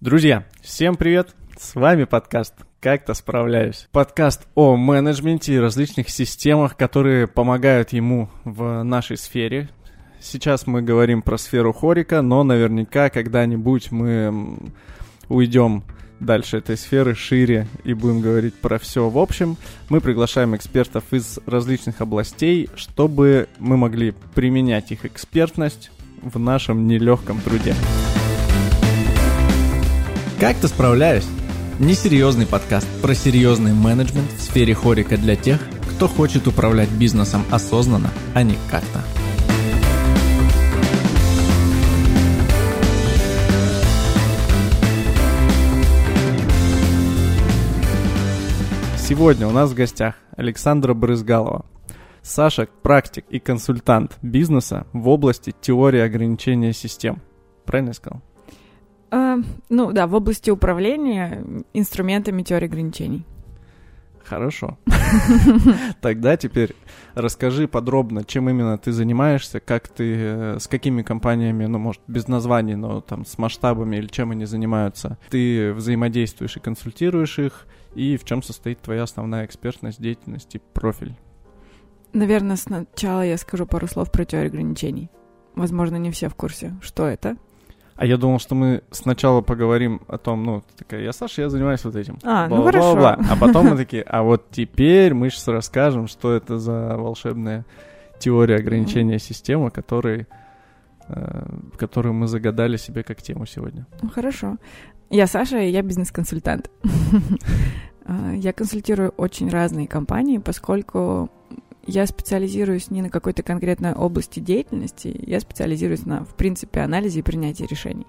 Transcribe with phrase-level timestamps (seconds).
[0.00, 1.34] Друзья, всем привет!
[1.58, 3.86] С вами подкаст «Как-то справляюсь».
[3.92, 9.68] Подкаст о менеджменте и различных системах, которые помогают ему в нашей сфере.
[10.18, 14.56] Сейчас мы говорим про сферу хорика, но наверняка когда-нибудь мы
[15.28, 15.84] уйдем
[16.18, 19.58] дальше этой сферы шире и будем говорить про все в общем.
[19.90, 25.90] Мы приглашаем экспертов из различных областей, чтобы мы могли применять их экспертность
[26.22, 27.74] в нашем нелегком труде.
[30.40, 31.28] Как-то справляюсь.
[31.78, 35.60] Несерьезный подкаст про серьезный менеджмент в сфере хорика для тех,
[35.90, 39.02] кто хочет управлять бизнесом осознанно, а не как-то.
[48.96, 51.66] Сегодня у нас в гостях Александра Брызгалова.
[52.22, 57.20] Саша– практик и консультант бизнеса в области теории ограничения систем.
[57.66, 58.22] Правильно я сказал?
[59.10, 59.38] А,
[59.68, 63.26] ну да, в области управления инструментами теории ограничений.
[64.30, 64.78] Хорошо.
[66.00, 66.76] Тогда теперь
[67.14, 72.28] расскажи подробно, чем именно ты занимаешься, как ты, э, с какими компаниями, ну, может, без
[72.28, 75.18] названий, но там с масштабами или чем они занимаются.
[75.30, 77.66] Ты взаимодействуешь и консультируешь их,
[77.96, 81.16] и в чем состоит твоя основная экспертность, деятельность и профиль?
[82.12, 85.10] Наверное, сначала я скажу пару слов про теорию ограничений.
[85.56, 87.36] Возможно, не все в курсе, что это.
[88.00, 91.84] А я думал, что мы сначала поговорим о том, ну, такая, я Саша, я занимаюсь
[91.84, 92.18] вот этим.
[92.24, 92.96] А, ну хорошо.
[92.96, 93.26] Бла -бла.
[93.30, 97.66] А потом мы такие, а вот теперь мы сейчас расскажем, что это за волшебная
[98.18, 100.26] теория ограничения системы, который,
[101.08, 103.86] э, которую мы загадали себе как тему сегодня.
[104.02, 104.56] Ну, хорошо.
[105.10, 106.70] Я Саша, и я бизнес-консультант.
[108.06, 111.28] Э, я консультирую очень разные компании, поскольку
[111.90, 117.22] я специализируюсь не на какой-то конкретной области деятельности, я специализируюсь на, в принципе, анализе и
[117.22, 118.06] принятии решений.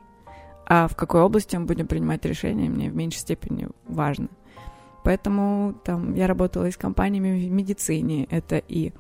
[0.66, 4.30] А в какой области мы будем принимать решения, мне в меньшей степени важно.
[5.04, 8.94] Поэтому там я работала и с компаниями в медицине, это и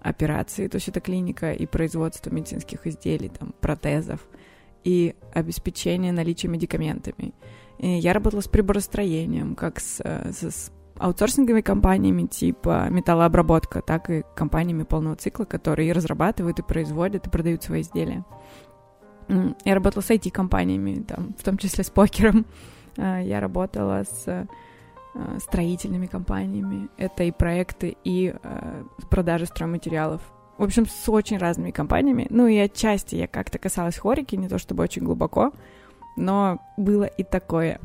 [0.00, 4.20] операции, то есть это клиника и производство медицинских изделий, там, протезов,
[4.82, 7.32] и обеспечение наличия медикаментами.
[7.78, 14.84] И я работала с приборостроением, как с, с аутсорсинговыми компаниями типа металлообработка, так и компаниями
[14.84, 18.24] полного цикла, которые разрабатывают, и производят, и продают свои изделия.
[19.28, 22.44] Я работала с IT-компаниями, там, в том числе с покером.
[22.96, 26.88] А, я работала с а, строительными компаниями.
[26.98, 30.20] Это и проекты, и а, продажи стройматериалов.
[30.58, 32.26] В общем, с очень разными компаниями.
[32.30, 35.52] Ну и отчасти я как-то касалась хорики, не то чтобы очень глубоко,
[36.16, 37.80] но было и такое.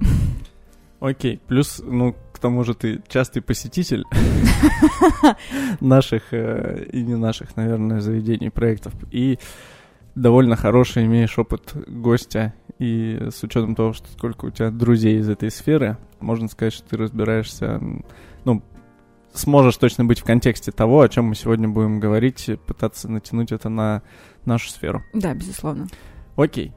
[1.00, 4.06] Окей, плюс, ну, к тому же ты частый посетитель
[5.82, 8.94] наших э, и не наших, наверное, заведений, проектов.
[9.12, 9.40] И
[10.16, 12.54] довольно хороший имеешь опыт гостя.
[12.78, 16.88] И с учетом того, что сколько у тебя друзей из этой сферы, можно сказать, что
[16.88, 17.82] ты разбираешься,
[18.46, 18.64] ну,
[19.34, 23.68] сможешь точно быть в контексте того, о чем мы сегодня будем говорить, пытаться натянуть это
[23.68, 24.02] на
[24.46, 25.04] нашу сферу.
[25.14, 25.88] Да, безусловно.
[26.38, 26.72] Окей.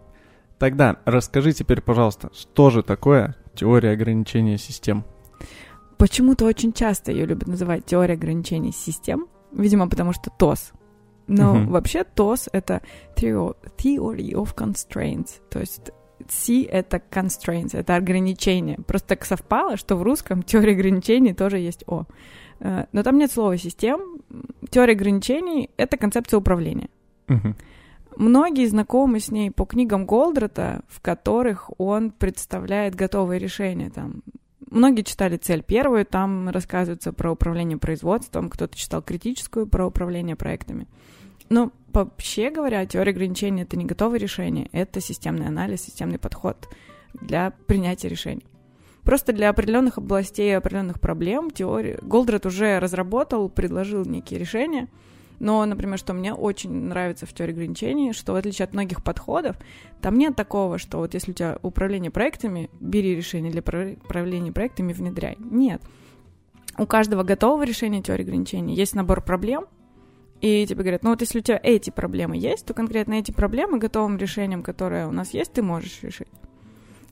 [0.58, 5.04] Тогда расскажи теперь, пожалуйста, что же такое теория ограничения систем?
[5.98, 10.72] Почему-то очень часто ее любят называть теория ограничений систем, видимо, потому что ТОС.
[11.28, 11.66] Но uh-huh.
[11.68, 12.82] вообще ТОС— это
[13.16, 15.92] Theory of Constraints, то есть
[16.28, 18.78] C— это constraints, это ограничения.
[18.86, 22.04] Просто так совпало, что в русском теория ограничений тоже есть О.
[22.60, 24.00] Э, но там нет слова «систем».
[24.70, 26.88] Теория ограничений— это концепция управления.
[27.28, 27.54] Uh-huh.
[28.16, 33.90] Многие знакомы с ней по книгам Голдрата, в которых он представляет готовые решения.
[33.90, 34.22] Там
[34.72, 40.88] Многие читали цель первую, там рассказывается про управление производством, кто-то читал критическую про управление проектами.
[41.50, 46.70] Но вообще говоря, теория ограничений— это не готовое решение, это системный анализ, системный подход
[47.12, 48.46] для принятия решений.
[49.02, 54.88] Просто для определенных областей, определенных проблем теория Голдрат уже разработал, предложил некие решения—
[55.42, 59.56] но, например, что мне очень нравится в теории ограничений, что в отличие от многих подходов,
[60.00, 64.92] там нет такого, что вот если у тебя управление проектами, бери решение для управления проектами,
[64.92, 65.36] внедряй.
[65.40, 65.82] Нет.
[66.78, 69.64] У каждого готового решения теории ограничений есть набор проблем,
[70.40, 73.78] и тебе говорят, ну вот если у тебя эти проблемы есть, то конкретно эти проблемы
[73.78, 76.28] готовым решением, которое у нас есть, ты можешь решить.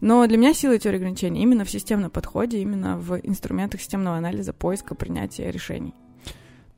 [0.01, 4.53] Но для меня сила теории ограничений именно в системном подходе, именно в инструментах системного анализа,
[4.53, 5.95] поиска, принятия решений.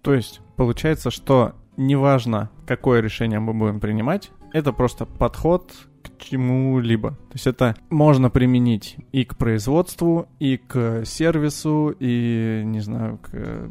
[0.02, 5.72] То есть получается, что неважно, какое решение мы будем принимать, это просто подход
[6.04, 7.10] к чему-либо.
[7.10, 13.70] То есть это можно применить и к производству, и к сервису, и, не знаю, к,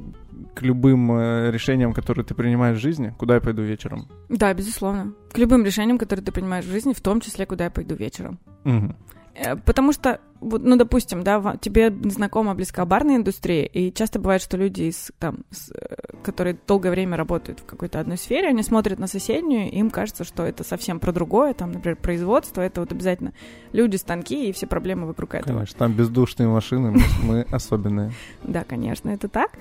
[0.53, 3.15] к любым э, решениям, которые ты принимаешь в жизни.
[3.17, 4.09] Куда я пойду вечером?
[4.27, 5.13] Да, безусловно.
[5.31, 8.37] К любым решениям, которые ты принимаешь в жизни, в том числе, куда я пойду вечером.
[8.65, 8.95] Угу.
[9.35, 14.57] Э, потому что, ну, допустим, да, тебе знакома близка барная индустрия, и часто бывает, что
[14.57, 18.99] люди, из, там, с, э, которые долгое время работают в какой-то одной сфере, они смотрят
[18.99, 22.91] на соседнюю, и им кажется, что это совсем про другое, там, например, производство, это вот
[22.91, 23.33] обязательно
[23.71, 25.53] люди, станки и все проблемы вокруг этого.
[25.53, 28.11] Конечно, там бездушные машины, мы, мы особенные.
[28.43, 29.51] Да, конечно, это так,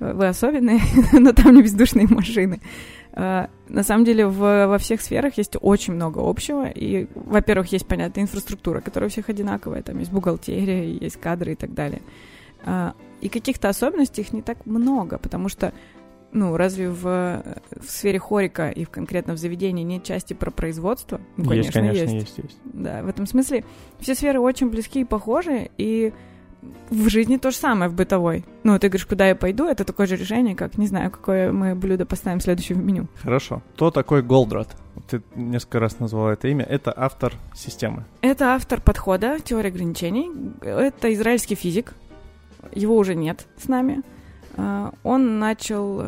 [0.00, 0.80] вы особенные,
[1.12, 2.60] но там не бездушные машины.
[3.12, 6.68] Э, на самом деле в, во всех сферах есть очень много общего.
[6.68, 9.82] И, во-первых, есть, понятная инфраструктура, которая у всех одинаковая.
[9.82, 12.02] Там есть бухгалтерия, есть кадры и так далее.
[12.64, 15.72] Э, и каких-то особенностей их не так много, потому что
[16.32, 17.02] ну, разве в,
[17.70, 21.20] в сфере хорика и в конкретно в заведении нет части про производство?
[21.36, 22.12] Ну, есть, конечно, есть.
[22.12, 22.58] есть, есть.
[22.64, 23.64] Да, в этом смысле
[23.98, 26.12] все сферы очень близки и похожи, и
[26.90, 28.44] в жизни то же самое, в бытовой.
[28.64, 31.74] Ну, ты говоришь, куда я пойду, это такое же решение, как, не знаю, какое мы
[31.74, 33.06] блюдо поставим следующее в меню.
[33.22, 33.62] Хорошо.
[33.74, 34.76] Кто такой Голдрат?
[35.08, 36.64] Ты несколько раз назвала это имя.
[36.64, 38.04] Это автор системы.
[38.20, 40.30] Это автор подхода, теории ограничений.
[40.60, 41.94] Это израильский физик.
[42.74, 44.02] Его уже нет с нами.
[44.56, 46.04] А, он начал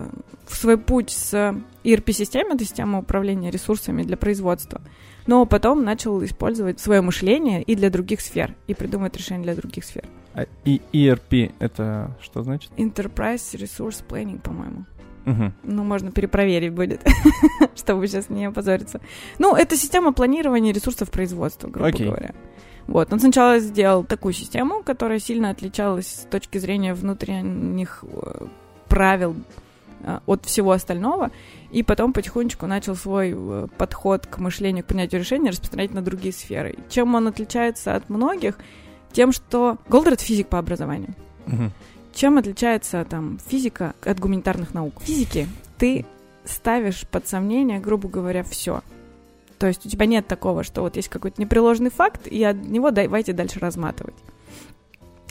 [0.48, 4.81] свой путь с ERP-системы, это система управления ресурсами для производства
[5.26, 9.84] но потом начал использовать свое мышление и для других сфер, и придумывать решения для других
[9.84, 10.05] сфер.
[10.34, 12.70] А и ERP это что значит?
[12.76, 14.87] Enterprise Resource Planning, по-моему.
[15.26, 15.52] Угу.
[15.62, 17.00] Ну, можно перепроверить будет,
[17.76, 19.00] чтобы сейчас не опозориться.
[19.38, 22.06] Ну, это система планирования ресурсов производства, грубо okay.
[22.06, 22.34] говоря.
[22.87, 28.46] Вот, он сначала сделал такую систему, которая сильно отличалась с точки зрения внутренних э,
[28.88, 29.37] правил
[30.00, 31.31] э, от всего остального,
[31.70, 36.32] и потом потихонечку начал свой э, подход к мышлению, к принятию решений распространять на другие
[36.32, 36.76] сферы.
[36.88, 38.58] Чем он отличается от многих?
[39.12, 41.14] Тем, что Голдрат физик по образованию.
[41.46, 41.70] Угу.
[42.14, 45.00] Чем отличается там физика от гуманитарных наук?
[45.00, 45.48] В физике
[45.78, 46.04] ты
[46.44, 48.82] ставишь под сомнение, грубо говоря, все.
[49.58, 52.90] То есть у тебя нет такого, что вот есть какой-то непреложный факт, и от него
[52.90, 54.16] давайте дальше разматывать.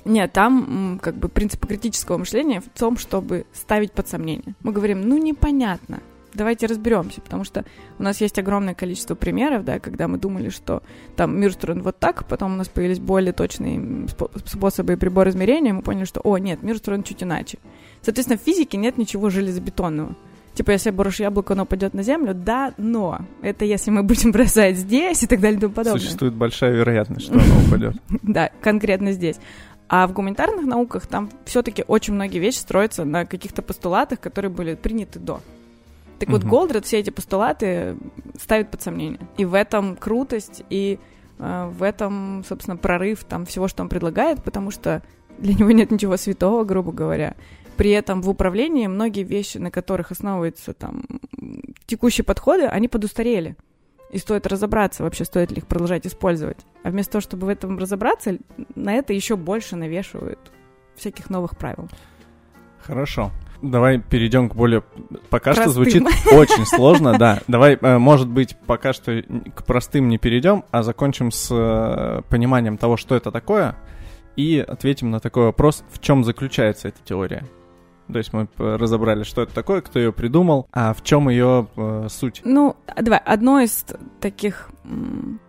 [0.05, 4.55] Нет, там как бы принцип критического мышления в том, чтобы ставить под сомнение.
[4.61, 5.99] Мы говорим, ну непонятно,
[6.33, 7.65] давайте разберемся, потому что
[7.99, 10.83] у нас есть огромное количество примеров, да, когда мы думали, что
[11.15, 14.07] там мир устроен вот так, потом у нас появились более точные
[14.45, 17.57] способы и приборы измерения, мы поняли, что, о, нет, мир устроен чуть иначе.
[18.01, 20.15] Соответственно, в физике нет ничего железобетонного.
[20.53, 24.31] Типа, если я брошу яблоко, оно пойдет на землю, да, но это если мы будем
[24.33, 25.99] бросать здесь и так далее и тому подобное.
[25.99, 27.95] Существует большая вероятность, что оно упадет.
[28.21, 29.37] Да, конкретно здесь.
[29.87, 34.75] А в гуманитарных науках там все-таки очень многие вещи строятся на каких-то постулатах, которые были
[34.75, 35.41] приняты до.
[36.21, 37.97] Так вот, Голдред все эти постулаты
[38.39, 39.19] ставит под сомнение.
[39.38, 41.00] И в этом крутость, и
[41.39, 45.01] э, в этом, собственно, прорыв там всего, что он предлагает, потому что
[45.39, 47.35] для него нет ничего святого, грубо говоря.
[47.75, 51.06] При этом в управлении многие вещи, на которых основываются там
[51.88, 53.56] текущие подходы, они подустарели.
[54.12, 56.59] И стоит разобраться, вообще стоит ли их продолжать использовать.
[56.83, 58.38] А вместо того, чтобы в этом разобраться,
[58.75, 60.51] на это еще больше навешивают
[60.95, 61.89] всяких новых правил.
[62.79, 63.31] Хорошо.
[63.61, 64.83] Давай перейдем к более...
[65.29, 65.63] Пока простым.
[65.63, 66.03] что звучит
[66.33, 67.39] очень сложно, да.
[67.47, 69.21] Давай, э, может быть, пока что
[69.55, 73.75] к простым не перейдем, а закончим с э, пониманием того, что это такое,
[74.35, 77.43] и ответим на такой вопрос, в чем заключается эта теория.
[78.11, 82.07] То есть мы разобрали, что это такое, кто ее придумал, а в чем ее э,
[82.09, 82.41] суть.
[82.43, 83.85] Ну, давай, одно из
[84.19, 84.69] таких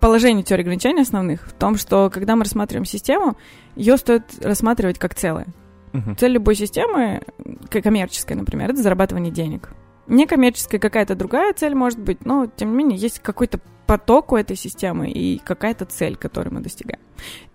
[0.00, 3.36] положений теории ограничений основных в том, что когда мы рассматриваем систему,
[3.74, 5.46] ее стоит рассматривать как целое.
[5.92, 6.14] Угу.
[6.16, 7.22] Цель любой системы,
[7.70, 9.70] коммерческой, например, это зарабатывание денег.
[10.06, 14.56] Некоммерческая какая-то другая цель может быть, но тем не менее есть какой-то поток у этой
[14.56, 17.00] системы и какая-то цель, которую мы достигаем.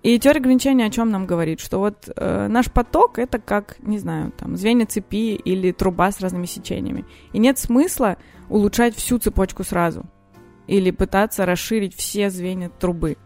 [0.03, 1.59] И теория ограничения о чем нам говорит?
[1.59, 6.21] Что вот э, наш поток это как, не знаю, там звенья цепи или труба с
[6.21, 7.05] разными сечениями.
[7.33, 8.17] И нет смысла
[8.49, 10.05] улучшать всю цепочку сразу
[10.67, 13.17] или пытаться расширить все звенья трубы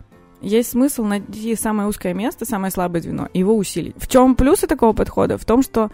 [0.41, 3.95] есть смысл найти самое узкое место, самое слабое звено, и его усилить.
[3.97, 5.37] В чем плюсы такого подхода?
[5.37, 5.91] В том, что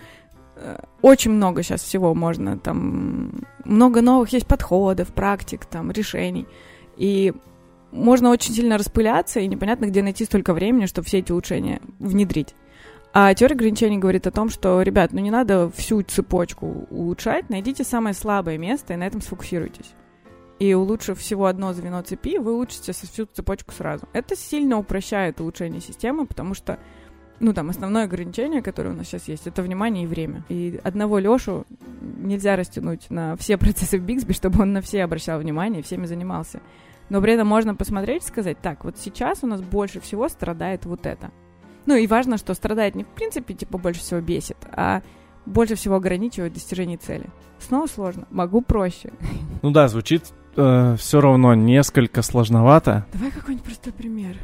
[0.55, 3.31] э, очень много сейчас всего можно, там,
[3.65, 6.47] много новых есть подходов, практик, там, решений.
[6.95, 7.33] И
[7.91, 12.55] можно очень сильно распыляться, и непонятно, где найти столько времени, чтобы все эти улучшения внедрить.
[13.13, 17.83] А теория ограничений говорит о том, что, ребят, ну не надо всю цепочку улучшать, найдите
[17.83, 19.93] самое слабое место и на этом сфокусируйтесь
[20.59, 24.07] и улучшив всего одно звено цепи, вы улучшите всю цепочку сразу.
[24.13, 26.79] Это сильно упрощает улучшение системы, потому что
[27.39, 30.43] ну, там, основное ограничение, которое у нас сейчас есть, это внимание и время.
[30.49, 31.65] И одного Лешу
[32.01, 36.05] нельзя растянуть на все процессы в Бигсби, чтобы он на все обращал внимание и всеми
[36.05, 36.61] занимался.
[37.09, 40.85] Но при этом можно посмотреть и сказать, так, вот сейчас у нас больше всего страдает
[40.85, 41.31] вот это.
[41.85, 45.01] Ну, и важно, что страдает не в принципе, типа, больше всего бесит, а
[45.45, 47.29] больше всего ограничивает достижение цели.
[47.59, 48.27] Снова сложно.
[48.29, 49.13] Могу проще.
[49.61, 53.05] Ну да, звучит э, все равно несколько сложновато.
[53.13, 54.35] Давай какой-нибудь простой пример.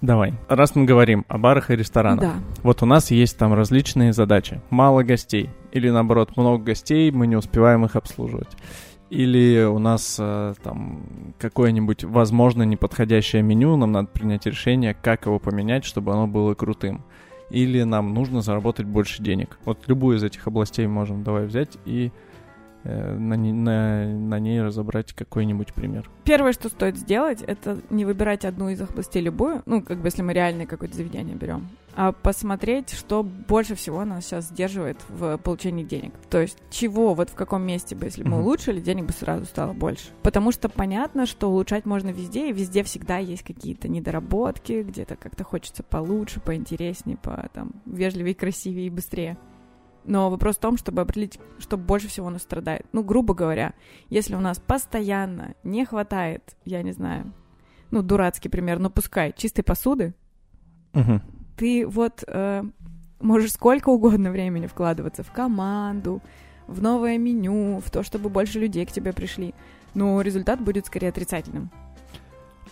[0.00, 0.34] Давай.
[0.48, 2.20] Раз мы говорим о барах и ресторанах.
[2.20, 2.34] Да.
[2.62, 4.60] Вот у нас есть там различные задачи.
[4.70, 5.50] Мало гостей.
[5.72, 8.56] Или наоборот, много гостей, мы не успеваем их обслуживать.
[9.10, 15.38] Или у нас э, там какое-нибудь, возможно, неподходящее меню, нам надо принять решение, как его
[15.38, 17.04] поменять, чтобы оно было крутым.
[17.50, 19.58] Или нам нужно заработать больше денег.
[19.64, 22.12] Вот любую из этих областей можем давай взять и
[22.84, 26.08] на, на, на ней разобрать какой-нибудь пример.
[26.24, 30.22] Первое, что стоит сделать, это не выбирать одну из областей любую, ну, как бы если
[30.22, 35.82] мы реальное какое-то заведение берем, а посмотреть, что больше всего нас сейчас сдерживает в получении
[35.82, 36.12] денег.
[36.30, 39.46] То есть чего, вот в каком месте бы, если бы мы улучшили, денег бы сразу
[39.46, 40.10] стало больше.
[40.22, 45.42] Потому что понятно, что улучшать можно везде, и везде всегда есть какие-то недоработки, где-то как-то
[45.42, 49.36] хочется получше, поинтереснее, по там вежливее, красивее и быстрее.
[50.08, 52.86] Но вопрос в том, чтобы определить, что больше всего у нас страдает.
[52.92, 53.74] Ну, грубо говоря,
[54.08, 57.30] если у нас постоянно не хватает, я не знаю,
[57.90, 60.14] ну, дурацкий пример, но пускай, чистой посуды,
[60.94, 61.20] угу.
[61.58, 62.64] ты вот э,
[63.20, 66.22] можешь сколько угодно времени вкладываться в команду,
[66.66, 69.54] в новое меню, в то, чтобы больше людей к тебе пришли,
[69.92, 71.70] но результат будет скорее отрицательным.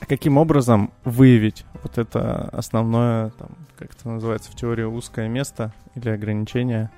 [0.00, 5.74] А каким образом выявить вот это основное, там, как это называется в теории, узкое место
[5.94, 6.90] или ограничение?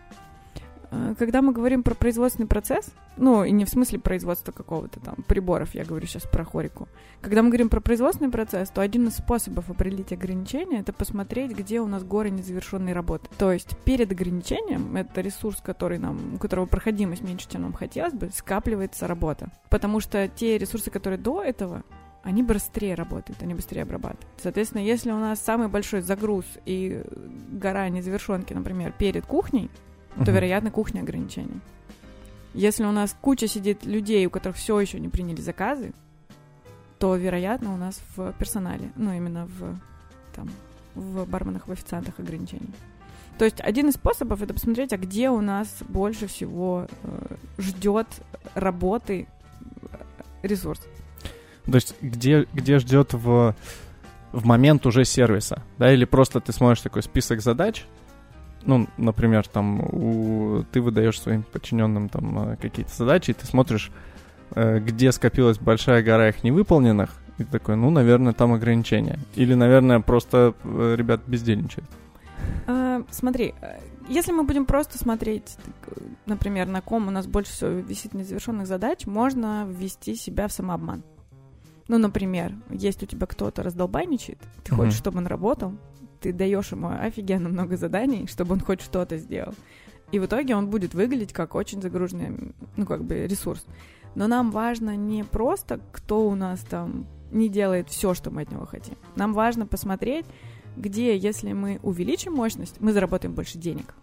[0.91, 5.17] Э, когда мы говорим про производственный процесс, ну, и не в смысле производства какого-то там
[5.27, 6.89] приборов, я говорю сейчас про хорику.
[7.21, 11.81] Когда мы говорим про производственный процесс, то один из способов определить ограничения— это посмотреть, где
[11.81, 13.29] у нас горы незавершенной работы.
[13.39, 18.15] То есть перед ограничением, это ресурс, который нам, у которого проходимость меньше, чем нам хотелось
[18.15, 19.51] бы, скапливается работа.
[19.69, 21.83] Потому что те ресурсы, которые до этого,
[22.23, 24.27] они быстрее работают, они быстрее обрабатывают.
[24.43, 27.03] Соответственно, если у нас самый большой загруз и
[27.51, 29.71] гора незавершенки, например, перед кухней,
[30.17, 31.61] то, вероятно, кухня ограничений.
[32.55, 35.93] Если у нас куча сидит людей, у которых все еще не приняли заказы,
[36.99, 39.79] то, вероятно, у нас в персонале, ну, именно в,
[40.35, 40.51] там,
[40.95, 42.71] в барменах, в официантах ограничений.
[43.39, 48.09] То есть один из способов это посмотреть, а где у нас больше всего э, ждет
[48.55, 49.29] работы
[49.83, 49.87] э,
[50.43, 50.81] ресурс.
[51.65, 53.55] То есть где, где ждет в,
[54.33, 57.85] в момент уже сервиса, да, или просто ты смотришь такой список задач,
[58.65, 63.91] ну, например, там, у, ты выдаешь своим подчиненным там э, какие-то задачи, и ты смотришь,
[64.55, 69.19] э, где скопилась большая гора их невыполненных, и ты такой, ну, наверное, там ограничения.
[69.35, 71.89] Или, наверное, просто э, ребят бездельничают.
[72.67, 73.55] А, смотри,
[74.09, 75.57] если мы будем просто смотреть,
[76.27, 81.05] например, на ком у нас больше всего висит незавершенных задач, можно ввести себя в самообман.
[81.89, 84.77] Ну, например, есть у тебя кто-то раздолбайничает, ты mm-hmm.
[84.77, 85.73] хочешь, чтобы он работал,
[86.21, 89.55] ты даешь ему офигенно много заданий, чтобы он хоть что-то сделал.
[90.11, 93.65] И в итоге он будет выглядеть как очень загруженный, ну, как бы, ресурс.
[94.15, 98.51] Но нам важно не просто, кто у нас там не делает все, что мы от
[98.51, 98.95] него хотим.
[99.17, 100.25] Нам важно посмотреть,
[100.77, 103.95] где, если мы увеличим мощность, мы заработаем больше денег.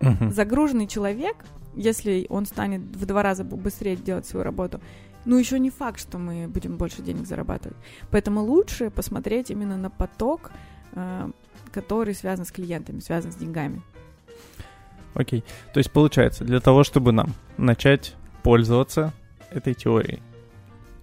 [0.00, 0.32] Uh-huh.
[0.32, 1.36] Загруженный человек,
[1.74, 4.80] если он станет в два раза быстрее делать свою работу,
[5.24, 7.76] ну еще не факт, что мы будем больше денег зарабатывать.
[8.10, 10.50] Поэтому лучше посмотреть именно на поток,
[11.72, 13.82] который связан с клиентами, связан с деньгами.
[15.14, 15.44] Окей.
[15.72, 19.12] То есть получается, для того, чтобы нам начать пользоваться
[19.50, 20.20] этой теорией,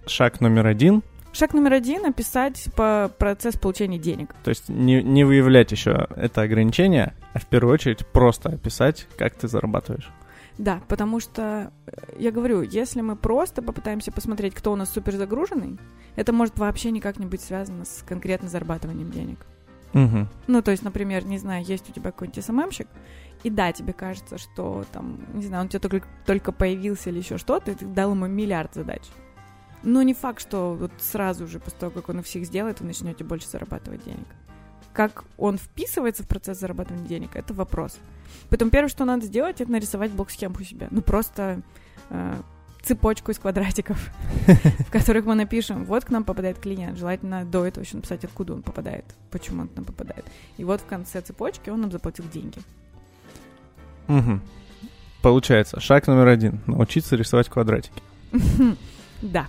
[0.06, 1.02] шаг номер один
[1.32, 4.34] Шаг номер один— описать по процесс получения денег.
[4.42, 9.34] То есть не, не выявлять еще это ограничение, а в первую очередь просто описать, как
[9.34, 10.08] ты зарабатываешь.
[10.56, 15.16] Да, потому что, э, я говорю, если мы просто попытаемся посмотреть, кто у нас супер
[15.16, 15.78] загруженный,
[16.14, 19.44] это может вообще никак не быть связано с конкретно зарабатыванием денег.
[19.96, 20.28] Угу.
[20.48, 22.86] Ну, то есть, например, не знаю, есть у тебя какой-нибудь СММщик,
[23.42, 27.38] и да, тебе кажется, что там, не знаю, он тебе только, только появился или еще
[27.38, 29.02] что-то, и ты дал ему миллиард задач.
[29.82, 32.86] Но не факт, что вот сразу же, после того, как он их всех сделает, вы
[32.86, 34.26] начнете больше зарабатывать денег.
[34.92, 37.98] Как он вписывается в процесс зарабатывания денег, это вопрос.
[38.50, 40.88] Поэтому первое, что надо сделать, это нарисовать блок-схему у себя.
[40.90, 41.62] Ну, просто
[42.10, 42.34] э,
[42.86, 44.10] цепочку из квадратиков,
[44.86, 48.54] в которых мы напишем, вот к нам попадает клиент, желательно до этого еще написать, откуда
[48.54, 50.24] он попадает, почему он к нам попадает.
[50.56, 52.58] И вот в конце цепочки он нам заплатил деньги.
[54.08, 54.40] Угу.
[55.22, 58.02] Получается, шаг номер один— научиться рисовать квадратики.
[59.22, 59.46] Да.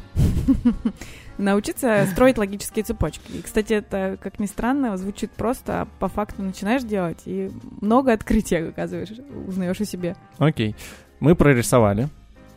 [1.37, 3.33] Научиться строить логические цепочки.
[3.33, 7.51] И, кстати, это, как ни странно, звучит просто, а по факту начинаешь делать, и
[7.81, 9.11] много открытий, оказываешь,
[9.45, 10.15] узнаешь о себе.
[10.37, 10.73] Окей.
[11.19, 12.07] Мы прорисовали,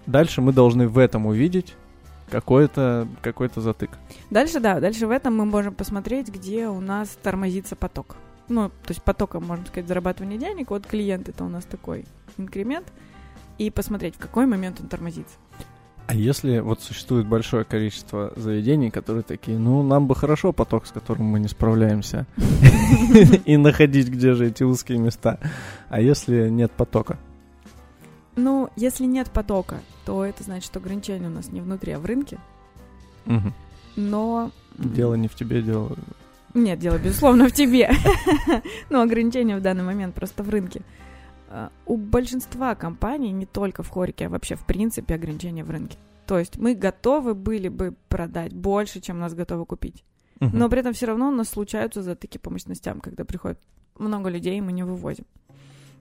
[0.06, 1.74] дальше мы должны в этом увидеть
[2.30, 3.90] какой-то какой затык.
[4.30, 8.16] Дальше, да, дальше в этом мы можем посмотреть, где у нас тормозится поток.
[8.48, 10.70] Ну, то есть потоком, можно сказать, зарабатывания денег.
[10.70, 12.04] Вот клиент это у нас такой
[12.36, 12.86] инкремент.
[13.58, 15.36] И посмотреть, в какой момент он тормозится.
[16.06, 20.90] А если вот существует большое количество заведений, которые такие, ну, нам бы хорошо поток, с
[20.90, 22.26] которым мы не справляемся,
[23.44, 25.38] и находить, где же эти узкие места.
[25.88, 27.18] А если нет потока?
[28.42, 32.06] Ну, если нет потока, то это значит, что ограничение у нас не внутри, а в
[32.06, 32.38] рынке.
[33.96, 34.50] Но...
[34.78, 35.96] Дело не в тебе, дело...
[36.54, 37.90] Нет, дело, безусловно, в тебе.
[38.88, 40.82] Но ограничение в данный момент просто в рынке.
[41.48, 45.96] А, у большинства компаний, не только в Хорике, а вообще в принципе ограничения в рынке.
[46.26, 50.02] То есть мы готовы были бы продать больше, чем нас готовы купить.
[50.40, 53.60] Но при этом все равно у нас случаются затыки по мощностям, когда приходит
[53.98, 55.26] много людей, и мы не вывозим.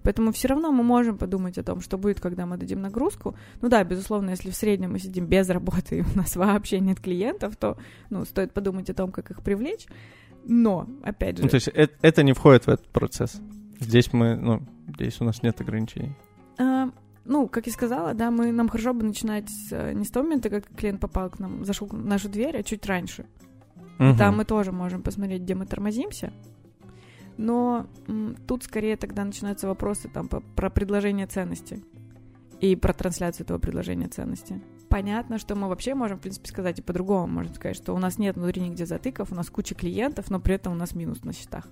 [0.04, 3.36] Поэтому все равно мы можем подумать о том, что будет, когда мы дадим нагрузку.
[3.62, 7.00] Ну да, безусловно, если в среднем мы сидим без работы и у нас вообще нет
[7.00, 7.78] клиентов, то
[8.10, 9.86] ну, стоит подумать о том, как их привлечь.
[10.46, 11.44] Но, опять же...
[11.44, 13.42] Ну, то есть это, это не входит в этот процесс?
[13.80, 16.16] Здесь мы, ну, здесь у нас нет ограничений.
[16.58, 16.90] А,
[17.26, 20.24] ну, как я сказала, да, мы, нам хорошо бы начинать с, э, не с того
[20.26, 23.26] момента, как клиент попал к нам, зашел в нашу дверь, а чуть раньше.
[24.00, 24.18] Угу.
[24.18, 26.32] Там мы тоже можем посмотреть, где мы тормозимся.
[27.40, 31.82] Но м, тут скорее тогда начинаются вопросы там по, про предложение ценности
[32.60, 34.62] и про трансляцию этого предложения ценности.
[34.90, 37.28] Понятно, что мы вообще можем, в принципе, сказать и по-другому.
[37.28, 40.56] Можно сказать, что у нас нет внутри нигде затыков, у нас куча клиентов, но при
[40.56, 41.70] этом у нас минус на счетах.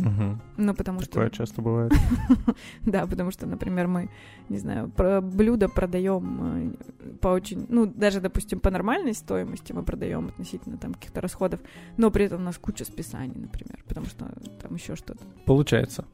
[0.00, 0.40] Угу.
[0.56, 1.36] Ну, потому Такое что...
[1.36, 1.92] часто бывает.
[2.86, 4.10] да, потому что, например, мы,
[4.48, 9.82] не знаю, про блюдо продаем э, по очень, ну, даже, допустим, по нормальной стоимости мы
[9.82, 11.60] продаем относительно там каких-то расходов,
[11.96, 14.26] но при этом у нас куча списаний, например, потому что
[14.62, 15.24] там еще что-то.
[15.46, 16.04] Получается.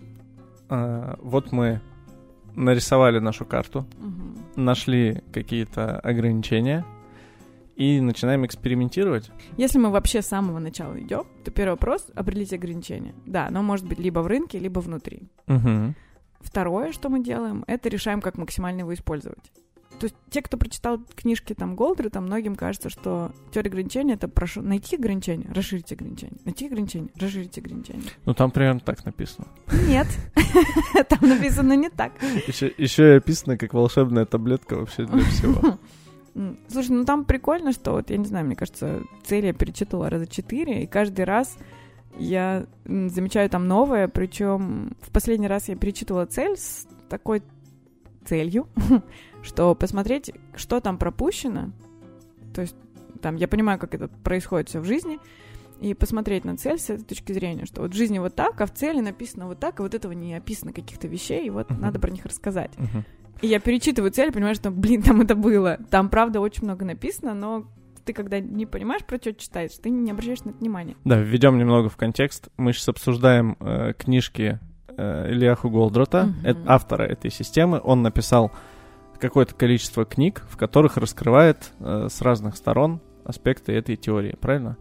[0.69, 1.81] А, вот мы
[2.55, 4.61] нарисовали нашу карту, угу.
[4.61, 6.85] нашли какие-то ограничения,
[7.77, 9.31] и начинаем экспериментировать.
[9.57, 13.15] Если мы вообще с самого начала идем, то первый вопрос— определить ограничения.
[13.27, 15.29] Да, оно может быть либо в рынке, либо внутри.
[15.47, 15.95] Угу.
[16.41, 19.53] Второе, что мы делаем, это решаем, как максимально его использовать.
[19.99, 24.29] То есть те, кто прочитал книжки там Голдры, там многим кажется, что теория ограничения это
[24.29, 28.03] прошу найти ограничения, расширить ограничения, найти ограничения, расширить ограничения.
[28.27, 29.49] Ну там примерно так написано.
[29.89, 30.07] Нет,
[31.09, 32.13] там написано не так.
[32.47, 35.79] Еще, еще и описано как волшебная таблетка вообще для всего.
[36.69, 40.27] Слушай, ну там прикольно, что вот, я не знаю, мне кажется, цель я перечитывала раза
[40.27, 41.57] четыре, и каждый раз
[42.19, 47.43] я замечаю там новое, причем в последний раз я перечитывала цель с такой
[48.27, 48.69] целью,
[49.43, 51.71] что посмотреть, что там пропущено,
[52.55, 52.77] то есть
[53.23, 55.19] там я понимаю, как это происходит все в жизни,
[55.81, 58.67] и посмотреть на цель с этой точки зрения, что вот в жизни вот так, а
[58.67, 61.79] в цели написано вот так, а вот этого не описано каких-то вещей, и вот uh-huh.
[61.79, 62.73] надо про них рассказать.
[62.77, 63.05] Uh-huh.
[63.41, 65.79] И я перечитываю цель, понимаю, что, блин, там это было.
[65.91, 67.67] Там, правда, очень много написано, но
[68.05, 70.97] ты когда не понимаешь, про что читаешь, ты не обращаешь на это внимания.
[71.05, 72.49] Да, введем немного в контекст.
[72.57, 76.49] Мы сейчас обсуждаем э, книжки э, Ильяху Голдрота, uh-huh.
[76.49, 77.81] это, автора этой системы.
[77.83, 78.53] Он написал
[79.19, 84.77] какое-то количество книг, в которых раскрывает э, с разных сторон аспекты этой теории, правильно?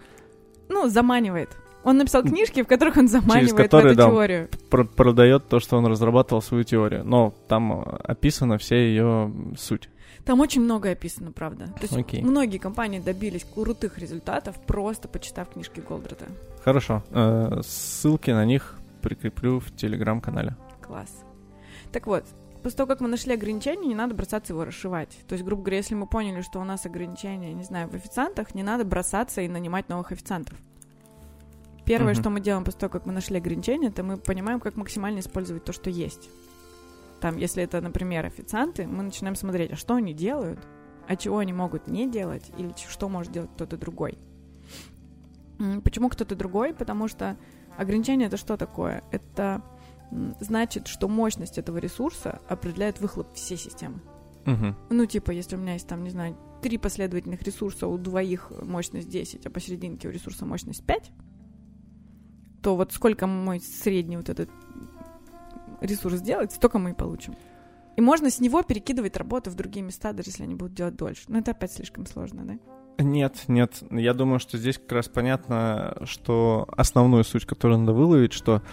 [0.70, 1.50] Ну, заманивает.
[1.86, 4.50] Он написал книжки, в которых он заманивает Через которые, эту да, теорию.
[4.72, 7.06] Пр- продает то, что он разрабатывал свою теорию.
[7.06, 9.90] Но там э, описана вся ее суть.
[10.26, 11.66] Там очень много описано, правда.
[11.68, 12.24] То есть Окей.
[12.24, 16.26] многие компании добились крутых результатов, просто почитав книжки Голдрата.
[16.64, 17.04] Хорошо.
[17.12, 20.56] Э, ссылки на них прикреплю в телеграм-канале.
[20.82, 21.24] Класс.
[21.92, 22.26] Так вот,
[22.64, 25.16] после того, как мы нашли ограничения, не надо бросаться его расшивать.
[25.28, 28.56] То есть, грубо говоря, если мы поняли, что у нас ограничения, не знаю, в официантах,
[28.56, 30.58] не надо бросаться и нанимать новых официантов.
[31.86, 32.20] Первое, uh-huh.
[32.20, 35.64] что мы делаем после того, как мы нашли ограничения, это мы понимаем, как максимально использовать
[35.64, 36.30] то, что есть.
[37.22, 40.60] Там, если это, например, официанты, мы начинаем смотреть, а что они делают,
[41.08, 44.18] а чего они могут не делать, или что может делать кто-то другой.
[45.84, 46.74] Почему кто-то другой?
[46.74, 47.38] Потому что
[47.78, 49.04] ограничение это что такое?
[49.12, 49.62] Это
[50.40, 54.02] значит, что мощность этого ресурса определяет выхлоп всей системы.
[54.46, 54.76] Угу.
[54.92, 59.10] Ну, типа, если у меня есть там, не знаю, три последовательных ресурса, у двоих мощность
[59.10, 61.12] 10, а посерединке у ресурса мощность 5,
[62.66, 64.50] то вот сколько мой средний вот этот
[65.82, 67.36] ресурс делает, столько мы и получим.
[67.96, 71.26] И можно с него перекидывать работу в другие места, даже если они будут делать дольше.
[71.28, 73.04] Но это опять слишком сложно, да?
[73.04, 73.84] Нет, нет.
[73.92, 78.64] Я думаю, что здесь как раз понятно, что основную суть, которую надо выловить, что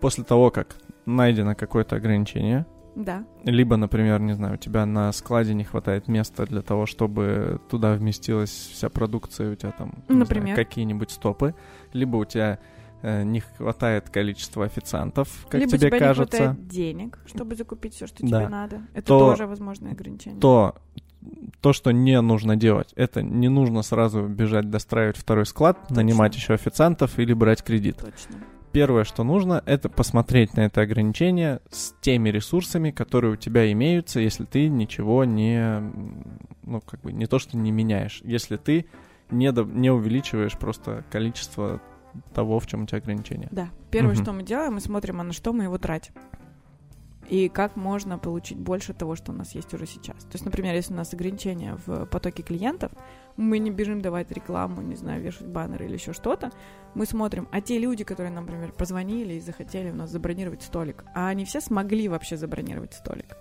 [0.00, 2.64] после того, как найдено какое-то ограничение,
[2.96, 3.26] да.
[3.42, 7.94] Либо, например, не знаю, у тебя на складе не хватает места для того, чтобы туда
[7.94, 10.54] вместилась вся продукция, у тебя там например.
[10.54, 11.56] какие-нибудь стопы,
[11.92, 12.60] либо у тебя
[13.04, 16.36] не хватает количества официантов, как Либо тебе тебя кажется.
[16.36, 18.40] не хватает денег, чтобы закупить все, что да.
[18.40, 18.82] тебе надо.
[18.94, 20.40] Это то, тоже возможное ограничение.
[20.40, 20.74] То,
[21.60, 25.96] то, что не нужно делать, это не нужно сразу бежать достраивать второй склад, Точно.
[25.96, 27.96] нанимать еще официантов или брать кредит.
[27.96, 28.36] Точно.
[28.72, 34.20] первое, что нужно, это посмотреть на это ограничение с теми ресурсами, которые у тебя имеются,
[34.20, 35.80] если ты ничего не,
[36.62, 38.86] ну, как бы, не то, что не меняешь, если ты
[39.30, 41.80] не, до, не увеличиваешь просто количество
[42.32, 43.48] того, в чем у тебя ограничения.
[43.50, 43.68] Да.
[43.90, 44.22] Первое, угу.
[44.22, 46.14] что мы делаем, мы смотрим, а на что мы его тратим
[47.28, 50.16] и как можно получить больше того, что у нас есть уже сейчас.
[50.24, 52.92] То есть, например, если у нас ограничения в потоке клиентов,
[53.36, 56.52] мы не бежим давать рекламу, не знаю, вешать баннеры или еще что-то,
[56.94, 61.28] мы смотрим, а те люди, которые, например, позвонили и захотели у нас забронировать столик, а
[61.28, 63.36] они все смогли вообще забронировать столик?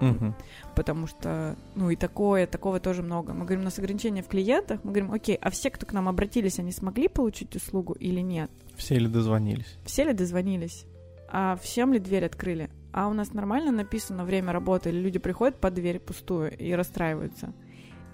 [0.00, 0.34] Угу.
[0.74, 3.32] Потому что, ну и такое, такого тоже много.
[3.32, 6.08] Мы говорим, у нас ограничения в клиентах, мы говорим, окей, а все, кто к нам
[6.08, 8.50] обратились, они смогли получить услугу или нет?
[8.76, 9.76] Все ли дозвонились?
[9.84, 10.86] Все ли дозвонились?
[11.28, 12.70] А всем ли дверь открыли?
[12.92, 17.52] А у нас нормально написано время работы, или люди приходят под дверь пустую и расстраиваются.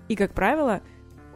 [0.08, 0.82] И, как правило,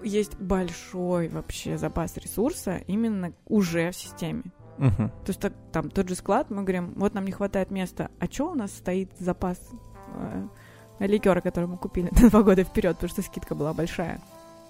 [0.02, 4.44] есть большой вообще запас ресурса именно уже в системе.
[4.78, 5.08] Uh-huh.
[5.08, 8.26] То есть так, там тот же склад, мы говорим, вот нам не хватает места, а
[8.26, 9.58] что у нас стоит запас
[10.98, 14.20] э, ликера, который мы купили на два года вперед, потому что скидка была большая.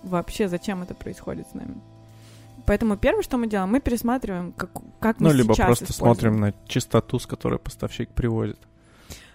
[0.02, 1.76] Вообще, зачем это происходит с нами?
[2.66, 6.36] Поэтому первое, что мы делаем, мы пересматриваем, как, как мы Ну, либо сейчас просто смотрим
[6.36, 8.58] на частоту, с которой поставщик приводит.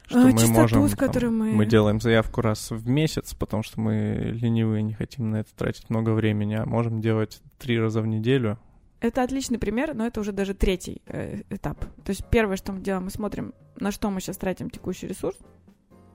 [0.07, 3.33] Что А, мы частоту, можем, с там, которой мы- мы делаем заявку раз в месяц,
[3.33, 7.79] потому что мы ленивые, не хотим на это тратить много времени, а можем делать три
[7.79, 8.59] раза в неделю.
[9.01, 11.79] Это отличный пример, но это уже даже третий э, этап.
[12.03, 15.37] То есть первое, что мы делаем, мы смотрим, на что мы сейчас тратим текущий ресурс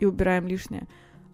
[0.01, 0.87] и убираем лишнее.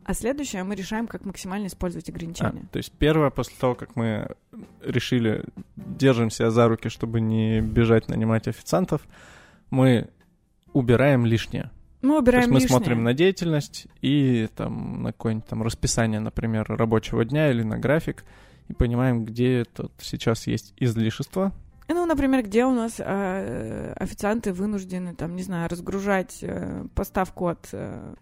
[0.04, 2.64] А следующее мы решаем, как максимально использовать А, ограничения.
[2.70, 4.36] то есть первое, после того, как мы
[4.82, 5.44] решили,
[5.76, 9.02] держим себя за руки, чтобы не бежать нанимать официантов,
[9.70, 10.08] мы
[10.72, 11.70] убираем лишнее.
[12.02, 12.68] мы То убираем есть мы лишнее.
[12.68, 18.24] смотрим на деятельность и там на какое-нибудь там расписание, например, рабочего дня или на график,
[18.68, 21.52] и понимаем, где тут сейчас есть излишество.
[21.88, 27.68] Ну, например, где у нас э, официанты вынуждены, там, не знаю, разгружать э, поставку от
[27.72, 28.14] э,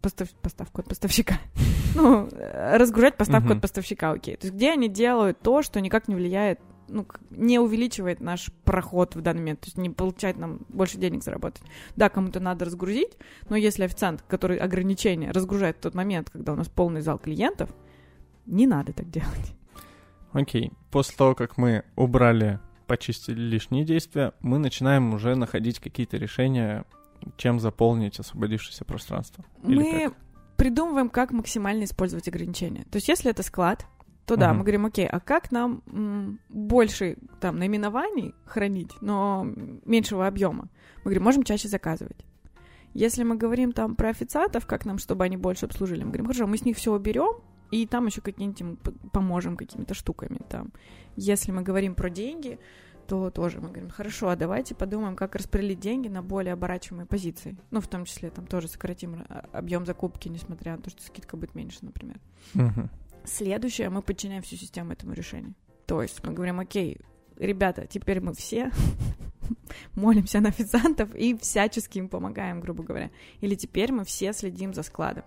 [0.00, 1.38] постав- поставку от поставщика.
[1.94, 4.36] ну, э, разгружать поставку от поставщика, окей.
[4.36, 9.14] То есть где они делают то, что никак не влияет, ну, не увеличивает наш проход
[9.14, 11.62] в данный момент, то есть не получает нам больше денег заработать.
[11.96, 13.16] Да, кому-то надо разгрузить,
[13.48, 17.70] но если официант, который ограничения разгружает в тот момент, когда у нас полный зал клиентов,
[18.46, 19.54] не надо так делать.
[20.32, 20.72] Окей.
[20.90, 26.84] После того, как мы убрали, почистили лишние действия, мы начинаем уже находить какие-то решения,
[27.36, 29.44] чем заполнить освободившееся пространство.
[29.62, 30.14] Мы как?
[30.56, 32.84] придумываем, как максимально использовать ограничения.
[32.90, 33.86] То есть, если это склад,
[34.26, 34.58] то да, Мгм.
[34.58, 39.46] мы говорим, окей, а как нам м, больше там наименований хранить, но
[39.84, 40.68] меньшего объема?
[40.98, 42.24] Мы говорим, можем чаще заказывать.
[42.94, 46.46] Если мы говорим там про официантов, как нам, чтобы они больше обслужили, мы говорим, хорошо,
[46.46, 48.78] мы с них все уберем, и там еще какие-нибудь
[49.12, 50.72] поможем какими-то штуками там.
[51.16, 52.58] Если мы говорим про деньги,
[53.10, 57.56] то тоже мы говорим, хорошо, а давайте подумаем, как распределить деньги на более оборачиваемые позиции.
[57.72, 61.36] Ну, в том числе там тоже сократим а, объем закупки, несмотря на то, что скидка
[61.36, 62.20] будет меньше, например.
[63.24, 65.56] Следующее, мы подчиняем всю систему этому решению.
[65.86, 67.00] То есть мы говорим, окей,
[67.36, 68.70] ребята, теперь мы все
[69.94, 73.10] молимся на официантов и всячески им помогаем, грубо говоря.
[73.40, 75.24] Или теперь мы все следим за складом,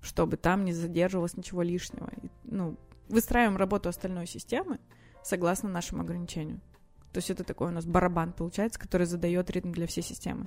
[0.00, 2.08] чтобы там не задерживалось ничего лишнего.
[2.22, 2.78] И, ну,
[3.10, 4.80] выстраиваем работу остальной системы
[5.22, 6.62] согласно нашему ограничению.
[7.12, 10.46] То есть это такой у нас барабан получается, который задает ритм для всей системы.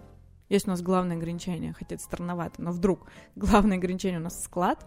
[0.50, 4.86] Есть у нас главное ограничение, хотя это странновато, но вдруг главное ограничение у нас склад,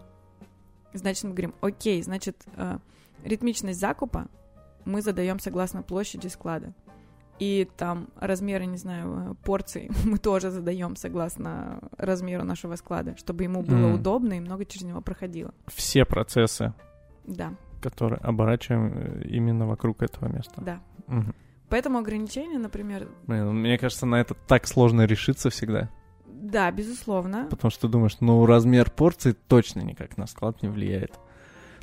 [0.93, 2.77] значит мы говорим, окей, значит э,
[3.23, 4.27] ритмичность закупа
[4.85, 6.73] мы задаем согласно площади склада.
[7.39, 13.43] И там размеры, не знаю, э, порций мы тоже задаем согласно размеру нашего склада, чтобы
[13.43, 13.95] ему было Мгм.
[13.95, 15.53] удобно и много через него проходило.
[15.67, 16.73] Все процессы,
[17.25, 20.61] Да, которые оборачиваем э, именно вокруг этого места.
[20.61, 20.79] да.
[21.07, 21.35] Мгм.
[21.69, 25.89] Поэтому ограничения, например, Блин, мне кажется, на это так сложно решиться всегда.
[26.27, 27.47] да, безусловно.
[27.49, 31.13] Потому что ты думаешь, ну, размер порции точно никак на склад не влияет.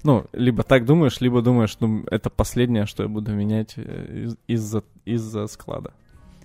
[0.05, 4.37] Ну, либо так думаешь, либо думаешь, ну, это последнее, что я буду менять э, из-
[4.49, 5.93] из-за из-за склада.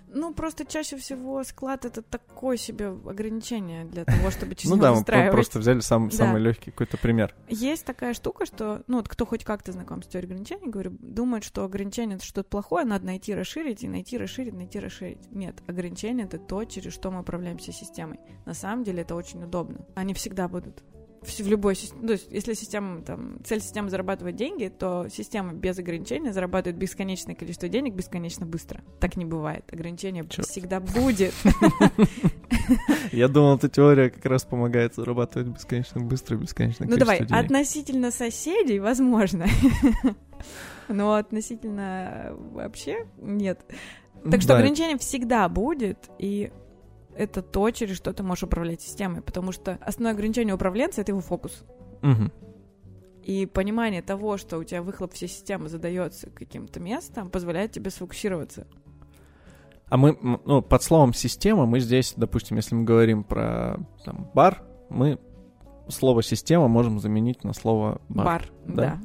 [0.09, 4.93] Ну, просто чаще всего склад это такое себе ограничение для того, чтобы через Ну да,
[4.93, 6.15] мы просто взяли сам, Да.
[6.15, 7.35] самый легкий какой-то пример.
[7.49, 11.43] Есть такая штука, что, ну, вот кто хоть как-то знаком с теорией ограничений, говорю, думает,
[11.43, 15.31] что ограничение это что-то плохое, надо найти, расширить, и найти, расширить, найти, расширить.
[15.31, 18.19] Нет, ограничение это то, через что мы управляем всей системой.
[18.45, 19.85] На самом деле это очень удобно.
[19.95, 20.83] Они всегда будут.
[21.27, 25.77] В любой системе, то есть, если система, там, цель системы зарабатывать деньги, то система без
[25.77, 28.81] ограничения зарабатывает бесконечное количество денег бесконечно быстро.
[28.99, 29.65] Так не бывает.
[29.71, 30.47] Ограничение Чёрт.
[30.47, 31.33] всегда будет.
[33.11, 38.79] Я думал, эта теория как раз помогает зарабатывать бесконечно быстро бесконечно Ну давай, относительно соседей,
[38.79, 39.47] возможно.
[40.87, 43.59] Но относительно вообще нет.
[44.29, 46.51] Так что ограничение всегда будет, и
[47.17, 51.21] это то, через что ты можешь управлять системой, потому что основное ограничение управленца— это его
[51.21, 51.63] фокус.
[52.01, 52.31] Мгм.
[53.23, 58.67] И понимание того, что у тебя выхлоп всей системы задается каким-то местом, позволяет тебе сфокусироваться.
[59.89, 64.63] А мы, ну, под словом система, мы здесь, допустим, если мы говорим про там, бар,
[64.89, 65.19] мы
[65.89, 68.25] слово система можем заменить на слово бар.
[68.25, 68.75] Бар, да.
[68.75, 68.99] да.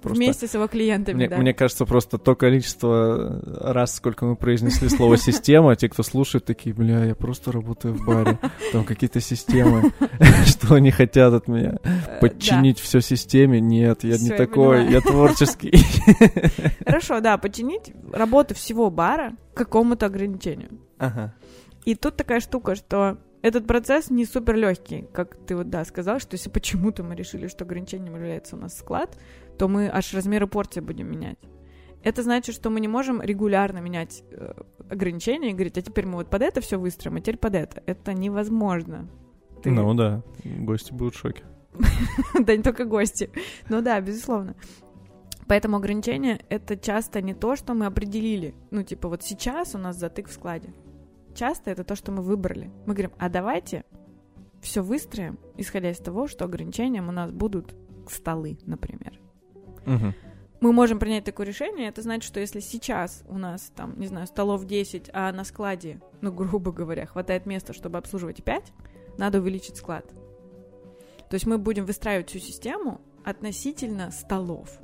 [0.00, 1.36] Просто- Вместе с его клиентами, Мне, да.
[1.38, 6.74] мне кажется, просто то количество раз, сколько мы произнесли слово система, те, кто слушает, такие,
[6.74, 8.38] бля, я просто работаю в баре,
[8.72, 9.92] там какие-то системы,
[10.46, 11.78] что они хотят от меня?
[11.84, 13.60] Э, Подчинить все системе?
[13.60, 15.72] Нет, я не такой, я творческий.
[16.84, 20.70] Хорошо, да, подчинить работу всего бара какому-то ограничению.
[20.98, 21.34] Ага.
[21.84, 26.18] И тут такая штука, что этот процесс не супер легкий, как ты вот, да, сказал,
[26.18, 29.16] что если почему-то мы решили, что ограничением является у нас склад,
[29.58, 31.38] то мы аж размеры порции будем менять.
[32.02, 34.52] Это значит, что мы не можем регулярно менять э,
[34.88, 37.82] ограничения и говорить, а теперь мы вот под это все выстроим, а теперь под это.
[37.86, 39.08] Это невозможно.
[39.62, 41.42] Ты- Ну да, гости будут в шоке.
[42.40, 43.30] да не только гости.
[43.68, 44.54] Ну да, безусловно.
[45.48, 48.54] Поэтому ограничения— это часто не то, что мы определили.
[48.70, 50.74] Ну, типа, вот сейчас у нас затык в складе.
[51.34, 52.70] Часто это то, что мы выбрали.
[52.86, 53.84] Мы говорим, а давайте
[54.60, 57.74] все выстроим, исходя из того, что ограничением у нас будут
[58.08, 59.18] столы, например.
[60.60, 64.26] Мы можем принять такое решение, это значит, что если сейчас у нас, там, не знаю,
[64.26, 68.72] столов 10, а на складе, ну, грубо говоря, хватает места, чтобы обслуживать 5,
[69.18, 70.12] надо увеличить склад.
[71.30, 74.80] То есть мы будем выстраивать всю систему относительно столов.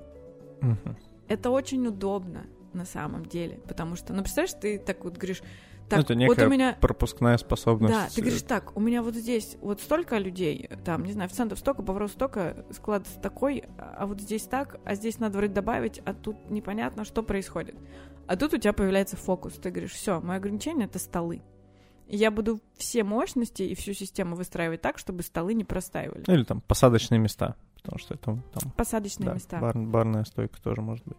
[0.61, 0.97] Мгм.
[1.27, 5.43] Это очень удобно на самом деле, потому что, ну, представляешь, ты так вот говоришь,
[5.89, 6.77] так, это вот некая у меня...
[6.81, 7.93] пропускная способность.
[7.93, 11.59] Да, ты говоришь так, у меня вот здесь вот столько людей, там, не знаю, официантов
[11.59, 16.15] столько, поваров столько, склад такой, а вот здесь так, а здесь надо вроде добавить, а
[16.15, 17.77] тут непонятно, что происходит.
[18.27, 21.43] А тут у тебя появляется фокус, ты говоришь, все, мое ограничение— это столы.
[22.07, 26.25] Я буду все мощности и всю систему выстраивать так, чтобы столы не простаивали.
[26.27, 29.59] Ну, или там посадочные места, потому что это там Посадочные да, места.
[29.59, 31.17] бар- барная стойка тоже может быть.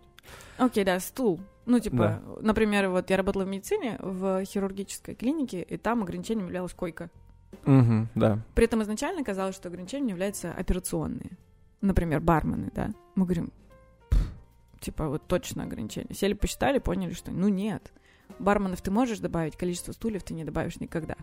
[0.57, 1.39] Окей, да, стул.
[1.65, 2.21] Ну, типа, Да.
[2.41, 7.09] например, вот я работала в медицине, в хирургической клинике, и там ограничением являлась койка.
[7.65, 8.39] Мгм, да.
[8.53, 11.31] При этом изначально казалось, что ограничением являются операционные.
[11.81, 12.89] Например, бармены, да.
[13.15, 13.51] Мы говорим,
[14.09, 14.19] «Пф,
[14.81, 16.13] типа, вот точно ограничение.
[16.15, 17.91] Сели, посчитали, поняли, что ну нет.
[18.39, 21.15] Барменов ты можешь добавить, количество стульев ты не добавишь никогда.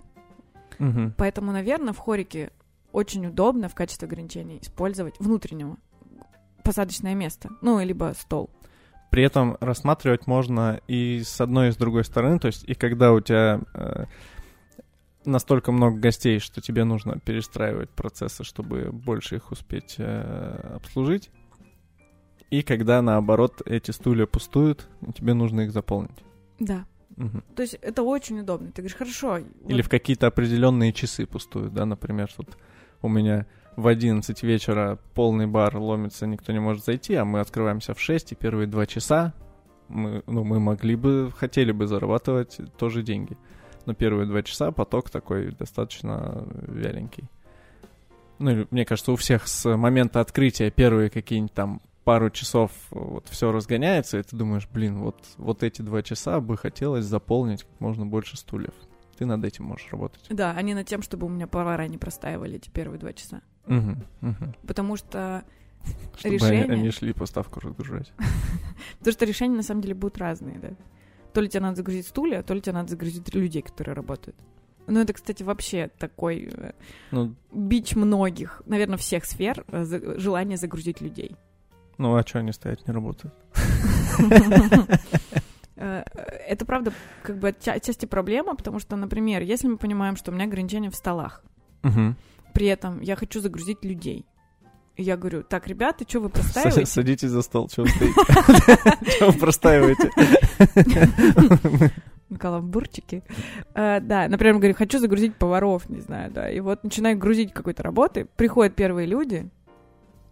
[0.78, 1.14] Мгм.
[1.16, 2.50] Поэтому, наверное, в хорике
[2.92, 5.76] очень удобно в качестве ограничения использовать внутреннего
[6.64, 8.50] посадочное место, ну, либо стол.
[9.10, 12.38] При этом рассматривать можно и с одной, и с другой стороны.
[12.38, 14.06] То есть, и когда у тебя э,
[15.24, 21.30] настолько много гостей, что тебе нужно перестраивать процессы, чтобы больше их успеть э, обслужить.
[22.50, 26.24] И когда, наоборот, эти стулья пустуют, тебе нужно их заполнить.
[26.58, 26.86] Да.
[27.16, 27.42] Мгм.
[27.54, 28.68] То есть это очень удобно.
[28.68, 29.38] Ты говоришь, хорошо.
[29.38, 32.56] Или вот в какие-то определенные часы пустуют, да, например, тут
[33.02, 33.46] у меня
[33.76, 38.32] в 11 вечера полный бар ломится, никто не может зайти, а мы открываемся в 6,
[38.32, 39.32] и первые два часа
[39.88, 43.36] мы, ну, мы могли бы, хотели бы зарабатывать тоже деньги.
[43.84, 47.24] Но первые два часа поток такой достаточно вяленький.
[48.38, 53.52] Ну, мне кажется, у всех с момента открытия первые какие-нибудь там пару часов вот все
[53.52, 58.06] разгоняется, и ты думаешь, блин, вот, вот эти два часа бы хотелось заполнить как можно
[58.06, 58.74] больше стульев.
[59.18, 60.24] Ты над этим можешь работать.
[60.30, 63.42] Да, а не над тем, чтобы у меня повара не простаивали эти первые два часа.
[63.66, 64.54] Мгм, мгм.
[64.66, 65.44] Потому что,
[66.16, 66.64] Чтобы Решение?
[66.64, 68.12] они, они шли поставку разгружать.
[68.98, 70.70] потому что решения на самом деле будут разные, да.
[71.32, 74.36] То ли тебе надо загрузить стулья, то ли тебе надо загрузить людей, которые работают.
[74.86, 76.72] Ну, это, кстати, вообще такой э,
[77.12, 79.84] Ну, бич многих, наверное, всех сфер, э,
[80.18, 81.36] желание загрузить людей.
[81.98, 83.34] Ну а что они стоять не работают?
[85.76, 86.04] Э,
[86.48, 90.34] Это, правда, как бы отча- отчасти проблема, потому что, например, если мы понимаем, что у
[90.34, 91.42] меня ограничения в столах,
[92.52, 94.26] при этом я хочу загрузить людей,
[94.96, 96.84] и я говорю, так, ребята, что вы простаиваете?
[96.86, 98.14] Садитесь за стол, чего вы стоите?
[99.18, 100.10] Чего вы простаиваете?
[102.38, 103.22] Каламбурчики.
[103.74, 106.50] Э, да, например, говорю, хочу загрузить поваров, не знаю, да.
[106.50, 109.50] И вот начинаю грузить какой-то работы, приходят первые люди,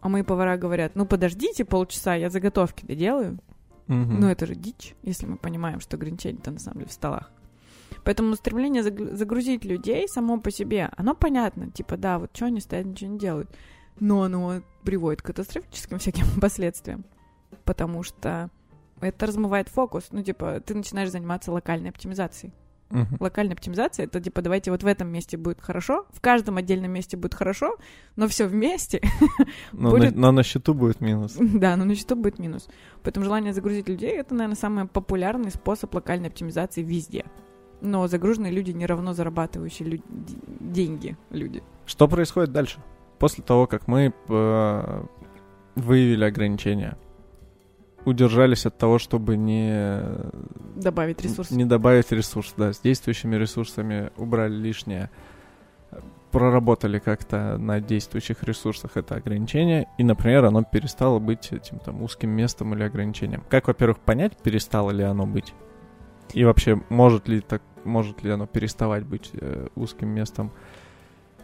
[0.01, 3.39] а мои повара говорят, ну подождите полчаса, я заготовки доделаю.
[3.87, 4.21] Мгм.
[4.21, 7.31] Ну это же дичь, если мы понимаем, что ограничения-то на самом деле в столах.
[8.05, 11.71] Поэтому стремление заг- загрузить людей само по себе, оно понятно.
[11.71, 13.51] Типа, да, вот что они стоят, ничего не делают.
[13.99, 17.05] Но оно приводит к катастрофическим всяким последствиям.
[17.65, 18.49] Потому что
[19.01, 20.07] это размывает фокус.
[20.13, 22.55] Ну, типа, ты начинаешь заниматься локальной оптимизацией.
[22.91, 23.17] Мгм.
[23.21, 27.17] Локальная оптимизация это типа давайте вот в этом месте будет хорошо, в каждом отдельном месте
[27.17, 27.77] будет хорошо,
[28.17, 29.01] но все вместе,
[29.73, 31.35] Но, Будет- на, но на счету будет минус.
[31.39, 32.69] да, но на счету будет минус.
[33.05, 37.25] Поэтому желание загрузить людей это, наверное, самый популярный способ локальной оптимизации везде.
[37.81, 40.03] Но загруженные люди не равно зарабатывающие лю-
[40.61, 41.63] деньги люди.
[41.87, 42.81] Что происходит дальше?
[43.19, 45.05] После того, как мы э,
[45.77, 46.99] выявили ограничения,
[48.05, 50.03] удержались от того, чтобы не,
[50.77, 51.51] Добавить ресурс.
[51.51, 55.11] не добавить ресурс, да, с действующими ресурсами убрали лишнее,
[56.31, 62.31] проработали как-то на действующих ресурсах это ограничение, и, например, оно перестало быть этим там узким
[62.31, 63.43] местом или ограничением.
[63.49, 65.53] Как, во-первых, понять, перестало ли оно быть?
[66.33, 70.53] И вообще, может ли так, может ли оно переставать быть э, узким местом?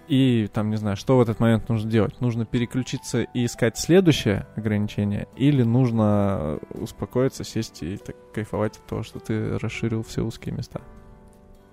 [0.09, 2.21] И там, не знаю, что в этот момент нужно делать?
[2.21, 9.03] Нужно переключиться и искать следующее ограничение, или нужно успокоиться, сесть и так кайфовать от того,
[9.03, 10.81] что ты расширил все узкие места?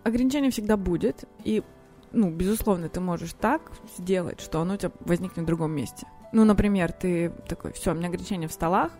[0.03, 1.63] Ограничение всегда будет, и,
[2.11, 6.07] ну, безусловно, ты можешь так сделать, что оно у тебя возникнет в другом месте.
[6.31, 8.91] Ну, например, ты такой, все, у меня ограничение в столах,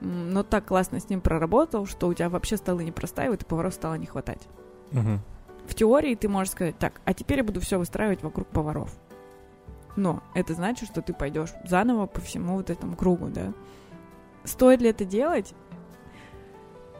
[0.00, 3.74] но так классно с ним проработал, что у тебя вообще столы не простаивают, и поваров
[3.74, 4.46] стало не хватать.
[4.92, 5.20] Мгм.
[5.72, 8.94] В теории ты можешь сказать, так, а теперь я буду все выстраивать вокруг поваров.
[9.96, 13.54] Но это значит, что ты пойдешь заново по всему вот этому кругу, да?
[14.44, 15.54] Стоит ли это делать?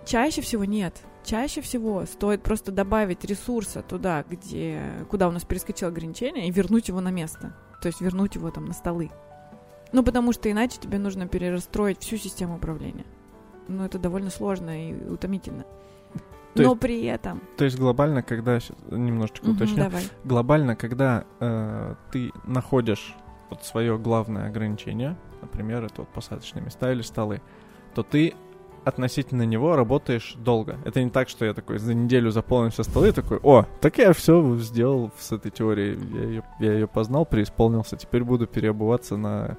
[0.06, 1.02] Чаще всего нет.
[1.22, 4.80] Чаще всего стоит просто добавить ресурса туда, где,
[5.10, 7.54] куда у нас перескочило ограничение, и вернуть его на место.
[7.82, 9.10] То есть вернуть его там на столы.
[9.92, 13.04] Ну, потому что иначе тебе нужно перерастроить всю систему управления.
[13.68, 15.66] Ну, это довольно сложно и утомительно.
[16.54, 17.40] То Но есть- при этом...
[17.56, 18.58] То есть глобально, когда
[18.90, 20.02] немножечко Мгм, уточню, давай.
[20.24, 23.14] глобально, когда э, ты находишь
[23.50, 27.40] вот свое главное ограничение, например, это вот посадочные места или столы,
[27.94, 28.34] то ты
[28.84, 30.76] относительно него работаешь долго.
[30.84, 33.96] Это не так, что я такой за неделю заполнил все столы и такой, о, так
[33.98, 39.16] я все сделал с этой теорией, я ее, я ее познал, преисполнился, теперь буду переобуваться
[39.16, 39.56] на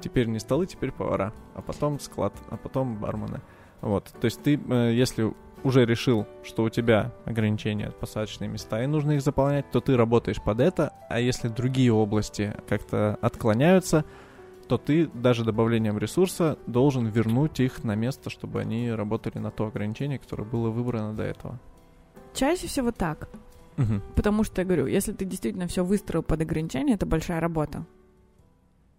[0.00, 3.40] теперь не столы, теперь повара, а потом склад, а потом бармены.
[3.80, 5.32] Вот, то есть ты, э, если
[5.64, 10.40] уже решил, что у тебя ограничения посадочные места и нужно их заполнять, то ты работаешь
[10.42, 14.04] под это, а если другие области как-то отклоняются,
[14.68, 19.66] то ты даже добавлением ресурса должен вернуть их на место, чтобы они работали на то
[19.66, 21.58] ограничение, которое было выбрано до этого.
[22.34, 23.28] Чаще всего так.
[23.76, 24.02] Мгм.
[24.14, 27.86] Потому что, я говорю, если ты действительно все выстроил под ограничение, это большая работа.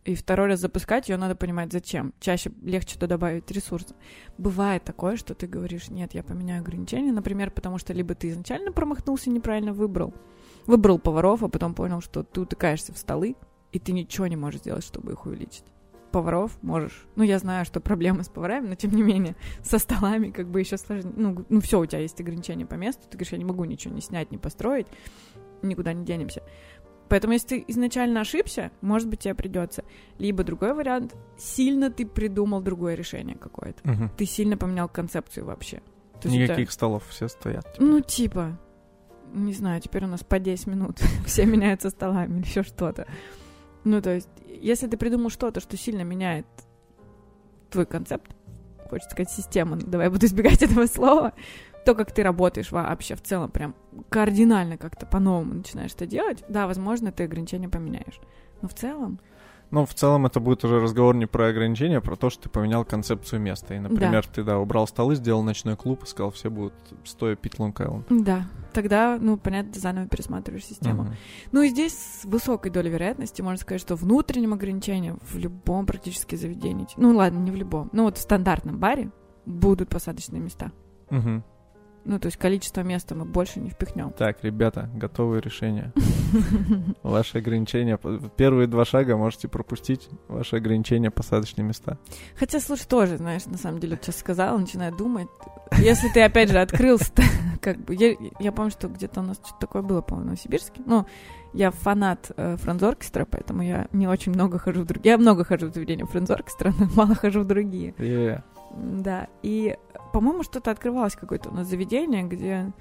[0.05, 2.13] И второй раз запускать ее надо понимать, зачем.
[2.19, 3.93] Чаще легче туда добавить ресурсы.
[4.37, 8.71] Бывает такое, что ты говоришь, нет, я поменяю ограничения, например, потому что либо ты изначально
[8.71, 10.13] промахнулся, неправильно выбрал,
[10.65, 13.35] выбрал поваров, а потом понял, что ты утыкаешься в столы,
[13.71, 15.65] и ты ничего не можешь сделать, чтобы их увеличить.
[16.11, 17.05] Поваров можешь.
[17.15, 20.59] Ну, я знаю, что проблемы с поварами, но тем не менее, со столами как бы
[20.59, 21.13] еще сложнее.
[21.15, 23.93] Ну, ну все, у тебя есть ограничения по месту, ты говоришь, я не могу ничего
[23.93, 24.87] не снять, не построить,
[25.61, 26.41] никуда не денемся.
[27.09, 29.83] Поэтому, если ты изначально ошибся, может быть, тебе придется.
[30.19, 33.79] Либо другой вариант, сильно ты придумал другое решение какое-то.
[33.87, 34.09] Мгм.
[34.15, 35.81] Ты сильно поменял концепцию вообще.
[36.21, 37.65] То есть это- Никаких столов, все стоят.
[37.79, 38.59] ну, типа,
[39.33, 43.07] не знаю, теперь у нас по 10 минут все меняются столами или еще что-то.
[43.83, 46.45] Ну, то есть, если ты придумал что-то, что сильно меняет
[47.69, 48.35] твой концепт,
[48.89, 51.33] хочется сказать систему, давай я буду избегать этого слова,
[51.85, 53.75] то, как ты работаешь вообще в целом, прям
[54.09, 58.19] кардинально как-то по-новому начинаешь это делать, да, возможно, ты ограничения поменяешь.
[58.61, 59.19] Но в целом,
[59.71, 62.49] Ну, в целом это будет уже разговор не про ограничения, а про то, что ты
[62.49, 63.75] поменял концепцию места.
[63.75, 67.59] И, например, ты, да, убрал столы, сделал ночной клуб и сказал, все будут стоя пить
[67.59, 68.07] Лонг Айленд.
[68.09, 71.03] да, тогда, ну, понятно, ты заново пересматриваешь систему.
[71.03, 71.13] Мгм.
[71.51, 76.35] Ну и здесь с высокой долей вероятности можно сказать, что внутренним ограничением в любом практически
[76.35, 79.11] заведении, ну ладно, не в любом, ну вот в стандартном баре
[79.45, 80.71] будут посадочные места.
[81.11, 81.43] Мгм.
[82.09, 84.09] Ну, то есть количество места мы больше не впихнем.
[84.09, 85.93] Так, ребята, готовые решения.
[87.03, 87.99] Ваши ограничения,
[88.35, 90.09] первые два шага можете пропустить.
[90.27, 91.99] Ваши ограничения, посадочные места.
[92.35, 95.27] Хотя, слушай, тоже, знаешь, на самом деле, сейчас сказала, начинаю думать.
[95.77, 97.13] Если ты, опять же, открылся,
[97.61, 100.81] как бы, я, я помню, что где-то у нас что-то такое было, по-моему, в Новосибирске.
[100.87, 101.05] Ну,
[101.53, 105.11] я фанат э, франзоркестра, поэтому я не очень много хожу в другие.
[105.11, 107.93] Я много хожу в заведения франзоркестра, но мало хожу в другие.
[107.99, 108.43] Е.
[108.75, 109.77] Да, и,
[110.13, 112.71] по-моему, что-то открывалось какое-то у нас заведение, где,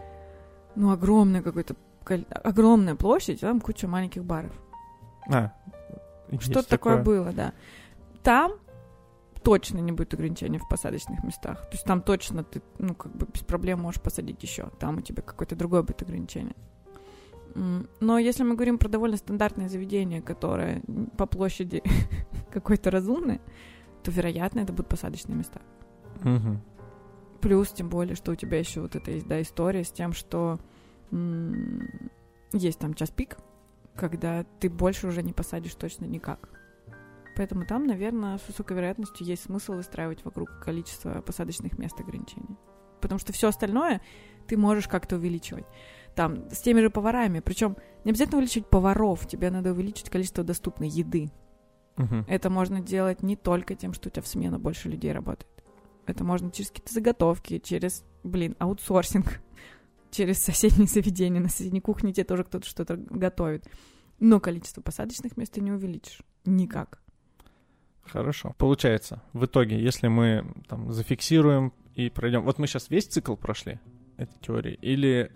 [0.75, 1.75] ну, огромная какой-то,
[2.05, 4.53] кол- огромная площадь, там куча маленьких баров.
[5.29, 5.53] А,
[6.41, 7.53] Что-то такое было, да.
[8.23, 8.53] Там
[9.43, 11.63] точно не будет ограничений в посадочных местах.
[11.63, 14.69] То есть там точно ты, ну, как бы без проблем можешь посадить еще.
[14.79, 16.55] Там у тебя какое-то другое будет ограничение.
[18.01, 20.83] Но если мы говорим про довольно стандартное заведение, которое
[21.17, 21.83] по площади
[22.53, 23.41] какое-то разумное,
[24.03, 25.61] то, вероятно, это будут посадочные места.
[26.23, 26.61] Мгм.
[27.41, 30.59] Плюс, тем более, что у тебя еще вот эта есть, да, история с тем, что
[32.53, 33.39] есть там час пик,
[33.97, 36.51] когда ты больше уже не посадишь точно никак.
[37.37, 42.57] Поэтому там, наверное, с высокой вероятностью есть смысл выстраивать вокруг количества посадочных мест ограничений.
[43.01, 44.01] Потому что все остальное
[44.49, 45.67] ты можешь как-то увеличивать.
[46.17, 47.39] Там, с теми же поварами.
[47.39, 51.31] Причем не обязательно увеличивать поваров, тебе надо увеличить количество доступной еды.
[51.97, 52.25] Угу.
[52.27, 55.58] Это можно делать не только тем, что у тебя в смену больше людей работает.
[56.09, 59.41] Это можно через какие-то заготовки, через, блин, аутсорсинг,
[60.11, 61.41] через соседние заведения.
[61.41, 63.69] На соседней кухне тебе тоже кто-то что-то готовит.
[64.19, 66.21] Но количество посадочных мест ты не увеличишь.
[66.45, 67.01] Никак.
[68.03, 68.55] Хорошо.
[68.59, 72.43] Получается, в итоге, если мы там зафиксируем и пройдем...
[72.43, 73.79] Вот мы сейчас весь цикл прошли
[74.17, 75.31] этой теории, или...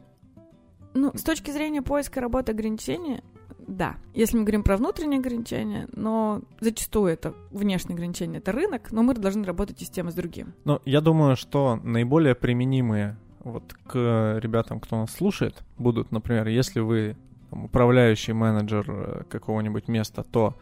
[0.95, 3.23] Ну, с точки зрения поиска работы ограничения,
[3.67, 3.97] да.
[4.15, 9.15] Если мы говорим про внутренние ограничения, но зачастую это внешние ограничения, это рынок, но мы
[9.15, 10.55] должны работать и с тем, и с другим.
[10.65, 16.81] Ну, я думаю, что наиболее применимые вот к ребятам, кто нас слушает, будут, например, если
[16.81, 17.17] вы
[17.51, 20.55] там, управляющий менеджер э, какого-нибудь места, то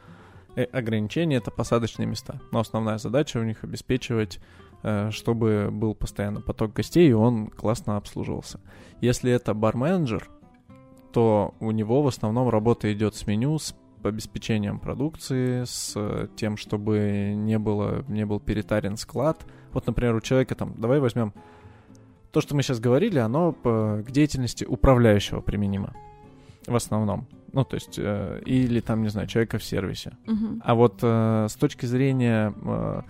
[0.57, 2.41] э, ограничения— это посадочные места.
[2.51, 4.41] Но основная задача у них обеспечивать,
[4.83, 8.61] э, чтобы был постоянно поток гостей, и он классно обслуживался.
[9.01, 10.29] Если это бар-менеджер,
[11.13, 17.33] то у него в основном работа идет с меню, с обеспечением продукции, с тем, чтобы
[17.37, 19.45] не, было, не был перетарен склад.
[19.73, 21.35] Вот, например, у человека там, давай возьмем
[22.33, 25.95] то, что мы сейчас говорили, оно к деятельности управляющего применимо
[26.67, 27.27] в основном.
[27.53, 30.17] Ну, то есть, э, или там, не знаю, человека в сервисе.
[30.27, 30.61] Угу.
[30.63, 33.03] А вот э, с точки зрения э,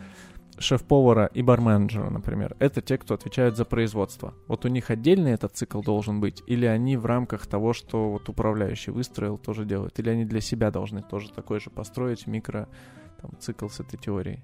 [0.61, 4.35] шеф-повара и барменджера, например, это те, кто отвечают за производство.
[4.47, 8.29] Вот у них отдельный этот цикл должен быть, или они в рамках того, что вот
[8.29, 12.69] управляющий выстроил, тоже делают, или они для себя должны тоже такой же построить микро
[13.21, 14.41] там, цикл с этой теорией.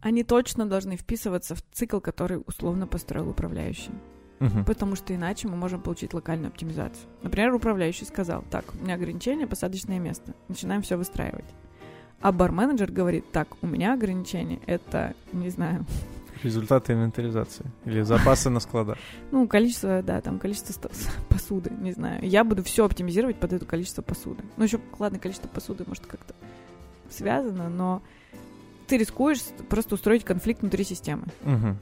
[0.00, 3.92] Они точно должны вписываться в цикл, который условно построил управляющий.
[4.40, 4.64] Угу.
[4.66, 7.06] Потому что иначе мы можем получить локальную оптимизацию.
[7.22, 10.34] Например, управляющий сказал, так, у меня ограничение, посадочное место.
[10.48, 11.44] Начинаем все выстраивать.
[12.20, 15.84] А бар-менеджер говорит, так, у меня ограничение, это, не знаю...
[16.42, 18.96] Результаты инвентаризации или запасы на складах.
[19.30, 20.90] Ну, количество, да, там количество
[21.28, 22.26] посуды, не знаю.
[22.26, 24.42] Я буду все оптимизировать под это количество посуды.
[24.56, 26.34] Ну, еще, ладно, количество посуды может как-то
[27.10, 28.02] связано, но
[28.86, 31.24] ты рискуешь просто устроить конфликт внутри системы.
[31.44, 31.76] Угу.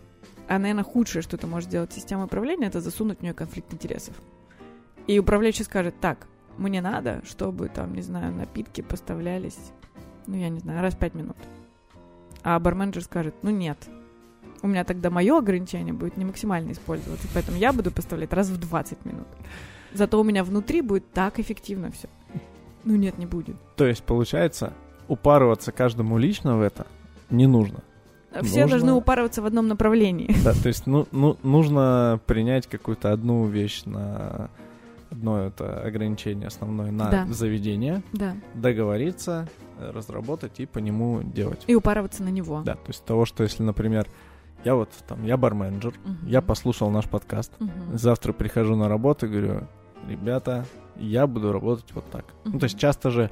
[0.48, 4.14] А, наверное, худшее, что ты можешь сделать система управления, это засунуть в нее конфликт интересов.
[5.06, 6.26] И управляющий скажет, так,
[6.56, 9.58] мне надо, чтобы, там, не знаю, напитки поставлялись,
[10.28, 11.36] ну, я не знаю, раз в пять минут.
[12.42, 13.78] А барменджер скажет, ну, нет,
[14.62, 18.58] у меня тогда мое ограничение будет не максимально использоваться, поэтому я буду поставлять раз в
[18.58, 19.26] 20 минут.
[19.94, 22.08] Зато у меня внутри будет так эффективно все.
[22.84, 23.56] Ну нет, не будет.
[23.76, 24.74] То есть, получается,
[25.08, 26.86] упарываться каждому лично в это
[27.30, 27.82] не нужно.
[28.42, 28.68] Все нужно...
[28.68, 30.34] должны упарываться в одном направлении.
[30.44, 34.50] Да, то есть ну, ну, нужно принять какую-то одну вещь на
[35.18, 37.26] одно это ограничение основное на да.
[37.26, 38.36] заведение, да.
[38.54, 39.48] договориться,
[39.78, 41.64] разработать и по нему делать.
[41.66, 42.62] И упарываться на него.
[42.64, 44.06] Да, то есть того, что если, например,
[44.64, 46.14] я вот там, я барменджер, угу.
[46.26, 47.70] я послушал наш подкаст, угу.
[47.94, 49.66] завтра прихожу на работу и говорю,
[50.08, 50.64] ребята,
[50.96, 52.24] я буду работать вот так.
[52.44, 52.52] Угу.
[52.52, 53.30] Ну, то есть часто же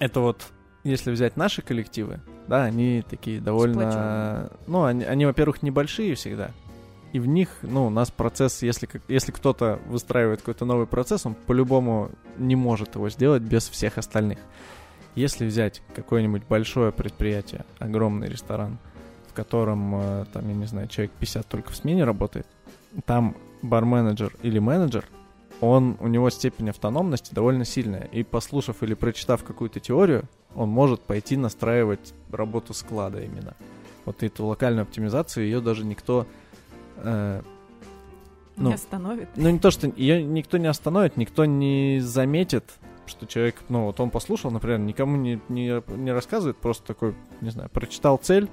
[0.00, 4.50] это вот если взять наши коллективы, да, они такие довольно...
[4.66, 6.50] Ну, они, они, во-первых, небольшие всегда.
[7.14, 11.36] И в них, ну, у нас процесс, если, если кто-то выстраивает какой-то новый процесс, он
[11.36, 14.40] по-любому не может его сделать без всех остальных.
[15.14, 18.78] Если взять какое-нибудь большое предприятие, огромный ресторан,
[19.28, 22.48] в котором, э, там, я не знаю, человек 50 только в смене работает,
[23.06, 25.04] там бар-менеджер или менеджер,
[25.60, 28.08] он, у него степень автономности довольно сильная.
[28.10, 30.24] И послушав или прочитав какую-то теорию,
[30.56, 33.54] он может пойти настраивать работу склада именно.
[34.04, 36.26] Вот эту локальную оптимизацию, ее даже никто...
[36.98, 37.42] Э,
[38.56, 39.28] ну, не остановит.
[39.36, 42.64] Ну, не то, что ее никто не остановит, никто не заметит,
[43.06, 47.50] что человек, ну, вот он послушал, например, никому не, не, не рассказывает, просто такой, не
[47.50, 48.48] знаю, прочитал цель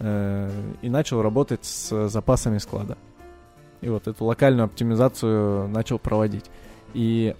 [0.00, 0.50] э,
[0.82, 2.98] и начал работать с запасами склада.
[3.80, 6.50] И вот эту локальную оптимизацию начал проводить.
[6.92, 7.34] И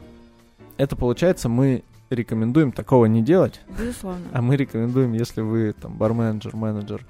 [0.79, 3.61] это получается, мы рекомендуем такого не делать.
[3.79, 4.25] Безусловно.
[4.33, 7.05] А мы рекомендуем, если вы там барменджер, менеджер,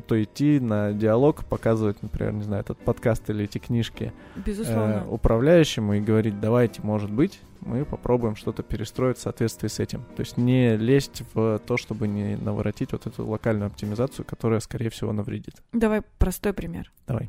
[0.00, 5.04] то идти на диалог, показывать, например, не знаю, этот подкаст или эти книжки Безусловно.
[5.04, 10.02] Э, управляющему и говорить, давайте, может быть, мы попробуем что-то перестроить в соответствии с этим.
[10.16, 14.90] То есть не лезть в то, чтобы не наворотить вот эту локальную оптимизацию, которая, скорее
[14.90, 15.54] всего, навредит.
[15.72, 16.92] Давай простой пример.
[17.06, 17.28] Давай.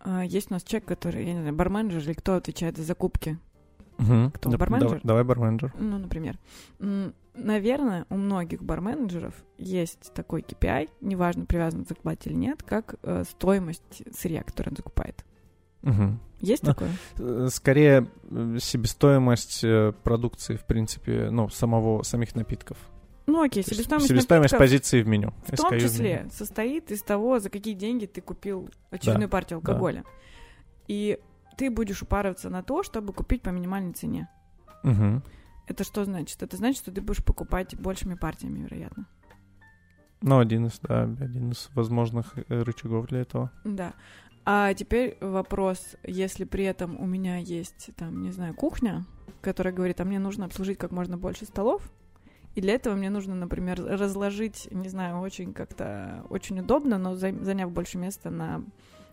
[0.00, 3.38] А, есть у нас человек, который, я не знаю, барменджер или кто отвечает за закупки
[4.02, 4.32] Угу.
[4.34, 4.50] Кто?
[4.50, 4.88] Да, барменджер?
[4.88, 5.72] Давай, давай барменджер.
[5.78, 6.38] Ну, например.
[7.34, 14.02] Наверное, у многих барменджеров есть такой KPI, неважно, привязан закупать или нет, как э, стоимость
[14.14, 15.24] сырья, которое он закупает.
[15.82, 16.18] Угу.
[16.40, 16.90] Есть такое?
[17.18, 22.76] Э, скорее, э, себестоимость э, продукции, в принципе, ну, самого, самих напитков.
[23.26, 25.32] Ну окей, себестоимость, себестоимость позиции в меню.
[25.46, 30.02] В том числе состоит из того, за какие деньги ты купил очередную да, партию алкоголя.
[30.02, 30.08] Да.
[30.88, 31.18] И
[31.56, 34.28] ты будешь упарываться на то, чтобы купить по минимальной цене.
[34.84, 35.22] Угу.
[35.68, 36.42] Это что значит?
[36.42, 39.06] Это значит, что ты будешь покупать большими партиями, вероятно.
[40.20, 43.50] Ну, один из, да, один из возможных рычагов для этого.
[43.64, 43.94] Да.
[44.44, 49.04] А теперь вопрос, если при этом у меня есть, там, не знаю, кухня,
[49.40, 51.92] которая говорит, а мне нужно обслужить как можно больше столов,
[52.54, 57.70] и для этого мне нужно, например, разложить, не знаю, очень как-то очень удобно, но заняв
[57.70, 58.62] больше места на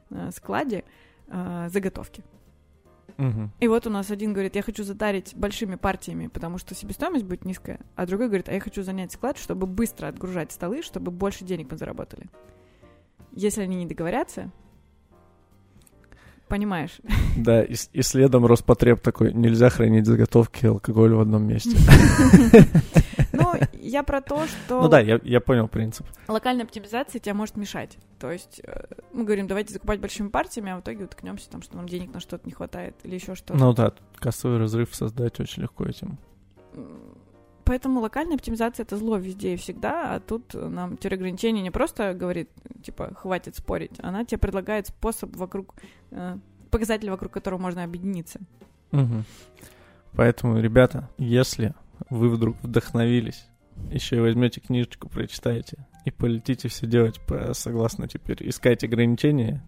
[0.10, 0.84] э, складе
[1.30, 2.24] э, заготовки.
[3.18, 3.50] Угу.
[3.60, 7.44] И вот у нас один говорит, я хочу затарить большими партиями, потому что себестоимость будет
[7.44, 11.44] низкая, а другой говорит, а я хочу занять склад, чтобы быстро отгружать столы, чтобы больше
[11.44, 12.30] денег мы заработали.
[13.34, 14.52] Если они не договорятся,
[16.50, 17.00] Понимаешь?
[17.38, 21.78] Да, и, и следом Роспотреб такой, нельзя хранить заготовки алкоголя в одном месте.
[23.32, 24.82] Ну, я про то, что...
[24.82, 26.06] Ну да, я, я понял принцип.
[26.28, 27.98] Локальная оптимизация тебя может мешать.
[28.18, 31.78] То есть э, мы говорим, давайте закупать большими партиями, а в итоге уткнемся там, что
[31.78, 33.54] нам денег на что-то не хватает или еще что-то.
[33.54, 36.18] Ну да, кассовый разрыв создать очень легко этим.
[37.70, 42.16] Поэтому локальная оптимизация это зло везде и всегда, а тут нам теория ограничений не просто
[42.16, 42.50] говорит,
[42.82, 45.76] типа, хватит спорить, она тебе предлагает способ вокруг,
[46.10, 46.38] э,
[46.72, 48.40] показатель, вокруг которого можно объединиться.
[48.92, 49.24] Угу.
[50.14, 51.76] Поэтому, ребята, если
[52.10, 53.46] вы вдруг вдохновились,
[53.92, 59.64] еще и возьмете книжечку, прочитаете и полетите все делать по, согласно теперь искать ограничения,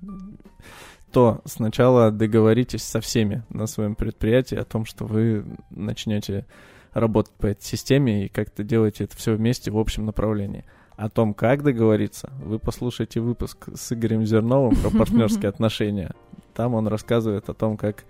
[1.11, 6.47] то сначала договоритесь со всеми на своем предприятии о том, что вы начнете
[6.93, 10.65] работать по этой системе и как-то делаете это все вместе в общем направлении.
[10.97, 16.11] О том, как договориться, вы послушайте выпуск с Игорем Зерновым про партнерские отношения.
[16.53, 18.05] Там он рассказывает о том, как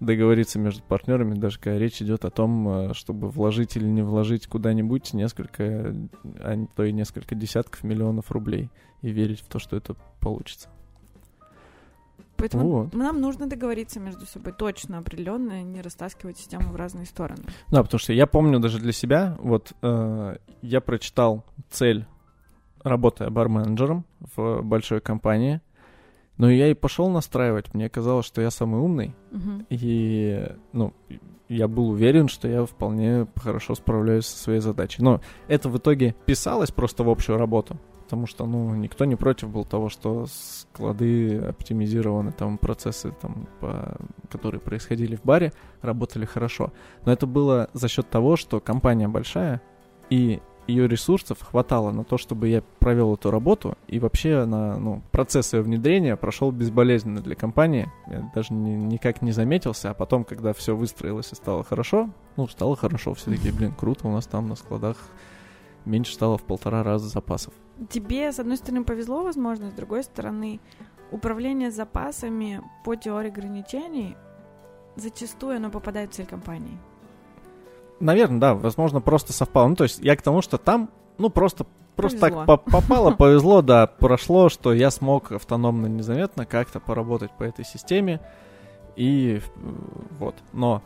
[0.00, 4.46] договориться между партнерами, даже когда речь идет о том, э, чтобы вложить или не вложить
[4.46, 5.94] куда-нибудь несколько,
[6.40, 8.70] а то и несколько десятков миллионов рублей
[9.02, 10.68] и верить в то, что это получится.
[12.44, 12.94] Поэтому вот.
[12.94, 17.42] нам нужно договориться между собой точно, определенно, не растаскивать систему в разные стороны.
[17.70, 22.04] Да, потому что я помню даже для себя, вот э, я прочитал цель,
[22.82, 24.04] работая барменджером
[24.36, 25.62] в большой компании,
[26.36, 27.72] но я и пошел настраивать.
[27.72, 29.64] Мне казалось, что я самый умный, угу.
[29.70, 30.92] и ну
[31.48, 35.02] я был уверен, что я вполне хорошо справляюсь со своей задачей.
[35.02, 39.48] Но это в итоге писалось просто в общую работу потому что, ну, никто не против
[39.48, 43.96] был того, что склады оптимизированы, там, процессы, там, по,
[44.30, 45.52] которые происходили в баре,
[45.82, 46.72] работали хорошо.
[47.04, 49.60] Но это было за счет того, что компания большая,
[50.10, 55.02] и ее ресурсов хватало на то, чтобы я провел эту работу, и вообще на ну,
[55.10, 57.90] процесс ее внедрения прошел безболезненно для компании.
[58.06, 62.48] Я даже ни, никак не заметился, а потом, когда все выстроилось и стало хорошо, ну,
[62.48, 64.96] стало хорошо, все таки блин, круто, у нас там на складах
[65.84, 67.54] меньше стало в полтора раза запасов.
[67.90, 70.60] Тебе, с одной стороны, повезло, возможно, с другой стороны,
[71.10, 74.16] управление запасами по теории ограничений
[74.96, 76.78] зачастую оно попадает в цель компании.
[78.00, 79.68] Наверное, да, возможно, просто совпало.
[79.68, 81.66] Ну, то есть я к тому, что там, ну, просто
[81.96, 82.46] Просто повезло.
[82.46, 88.20] так попало, повезло, да, прошло, что я смог автономно, незаметно как-то поработать по этой системе.
[88.96, 89.40] И
[90.18, 90.34] вот.
[90.52, 90.82] Ну в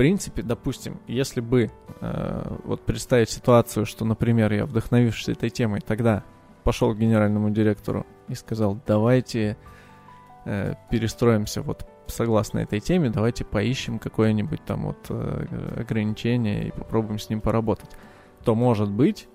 [0.00, 1.70] принципе, допустим, если бы
[2.00, 6.24] э, вот представить ситуацию, что, например, я вдохновившись этой темой, тогда
[6.64, 9.58] пошел к генеральному директору и сказал, давайте
[10.46, 17.18] э, перестроимся вот согласно этой теме, давайте поищем какое-нибудь там вот э, ограничение и попробуем
[17.18, 17.90] с ним поработать,
[18.42, 19.28] то может быть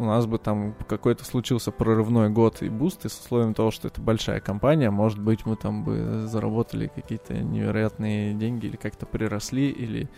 [0.00, 3.88] у нас бы там какой-то случился прорывной год и boost, и с условием того, что
[3.88, 9.68] это большая компания, может быть, мы там бы заработали какие-то невероятные деньги или как-то приросли,
[9.68, 10.08] или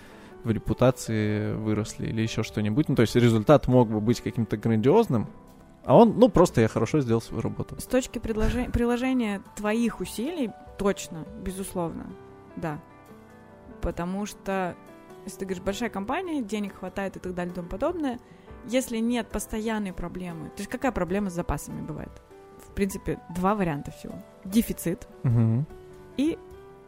[0.45, 2.89] в репутации выросли, или еще что-нибудь.
[2.89, 5.27] Ну, то есть результат мог бы быть каким-то грандиозным,
[5.85, 7.81] а он, ну, просто я хорошо сделал свою работу.
[7.81, 12.07] С точки предложи- приложения твоих усилий, точно, безусловно,
[12.55, 12.79] да.
[13.81, 14.77] Потому что,
[15.25, 18.21] если ты говоришь, большая компания, денег хватает и так далее и тому подобное—
[18.67, 22.11] если нет постоянной проблемы, то есть какая проблема с запасами бывает?
[22.67, 24.15] В принципе, два варианта всего.
[24.45, 25.65] Дефицит угу.
[26.17, 26.39] и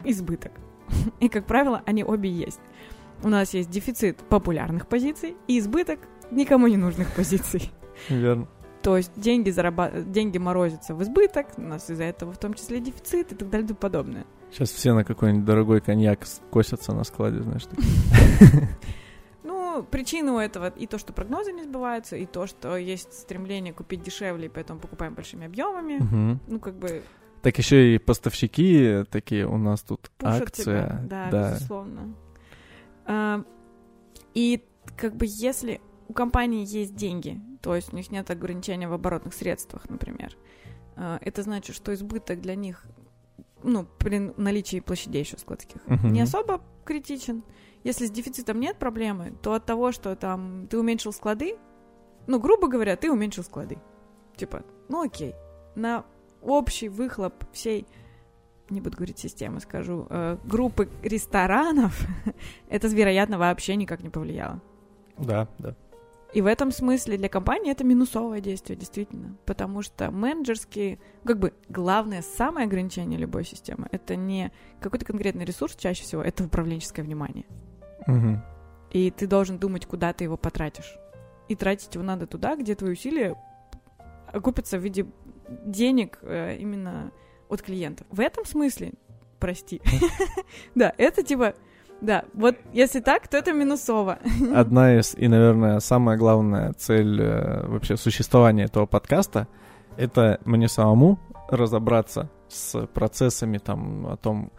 [0.05, 0.53] избыток.
[1.21, 2.61] И, как правило, они обе есть.
[3.23, 6.01] У нас есть дефицит популярных позиций и избыток
[6.31, 7.71] никому не нужных позиций.
[8.09, 8.49] Верно.
[8.83, 9.91] То есть деньги, зараба...
[9.91, 13.65] деньги морозятся в избыток, у нас из-за этого в том числе дефицит и так далее
[13.65, 14.27] и тому подобное.
[14.51, 16.21] Сейчас все на какой-нибудь дорогой коньяк
[16.51, 17.67] косятся на складе, знаешь.
[19.75, 23.73] Ну, причина у этого и то, что прогнозы не сбываются, и то, что есть стремление
[23.73, 25.97] купить дешевле, и поэтому покупаем большими объемами.
[25.97, 26.41] Угу.
[26.47, 27.03] Ну, как бы...
[27.43, 30.65] Так еще и поставщики такие, у нас тут Пушат акция.
[30.65, 31.01] тебя.
[31.09, 31.51] Да, да.
[31.55, 32.15] безусловно.
[33.07, 33.43] А,
[34.33, 34.65] и
[34.97, 39.35] как бы если у компании есть деньги, то есть у них нет ограничения в оборотных
[39.35, 40.37] средствах, например,
[40.97, 42.85] а, это значит, что избыток для них,
[43.65, 46.13] ну, при наличии площадей еще складских, Мгм.
[46.13, 47.43] не особо критичен.
[47.85, 51.57] Если с дефицитом нет проблемы, то от того, что там ты уменьшил склады,
[52.27, 53.79] ну, грубо говоря, ты уменьшил склады.
[54.37, 55.35] Типа, ну окей.
[55.77, 56.05] На
[56.41, 57.87] общий выхлоп всей,
[58.71, 62.07] не буду говорить системы, скажу, э, группы ресторанов,
[62.69, 64.61] это, вероятно, вообще никак не повлияло.
[65.19, 65.77] Да, да.
[66.33, 69.37] И в этом смысле для компании это минусовое действие, действительно.
[69.45, 75.77] Потому что менеджерские, как бы главное, самое ограничение любой системы, это не какой-то конкретный ресурс
[75.77, 77.45] чаще всего, это управленческое внимание.
[78.07, 78.43] Мгм.
[78.91, 80.97] И ты должен думать, куда ты его потратишь.
[81.49, 83.37] И тратить его надо туда, где твои усилия
[84.33, 85.07] окупятся в виде
[85.65, 87.11] денег э, именно
[87.49, 88.07] от клиентов.
[88.11, 88.93] В этом смысле,
[89.39, 89.83] прости,
[90.75, 91.55] да, это типа,
[92.01, 94.19] да, вот если так, то это минусово.
[94.55, 99.49] Одна из, и, наверное, самая главная цель э, вообще существования этого подкаста—
[99.97, 104.51] это мне самому разобраться с процессами там о том,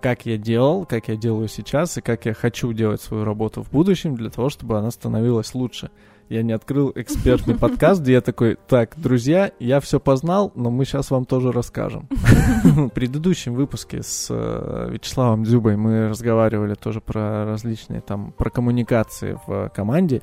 [0.00, 3.70] как я делал, как я делаю сейчас и как я хочу делать свою работу в
[3.70, 5.90] будущем для того, чтобы она становилась лучше.
[6.28, 10.84] Я не открыл экспертный подкаст, где я такой, так, друзья, я все познал, но мы
[10.84, 12.08] сейчас вам тоже расскажем.
[12.64, 19.38] В предыдущем выпуске с э, Вячеславом Дзюбой мы разговаривали тоже про различные там, про коммуникации
[19.46, 20.22] в команде,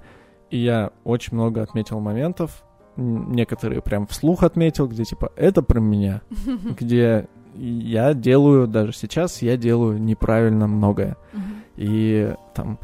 [0.50, 2.64] и я очень много отметил моментов,
[2.98, 6.22] некоторые прям вслух отметил, где типа, это про меня,
[6.80, 11.18] где я делаю, даже сейчас я делаю неправильно многое.
[11.34, 11.64] Мгм.
[11.78, 12.80] И там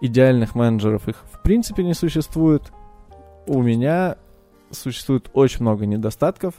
[0.00, 2.72] идеальных менеджеров их в принципе не существует.
[3.46, 4.16] У меня
[4.70, 6.54] существует очень много недостатков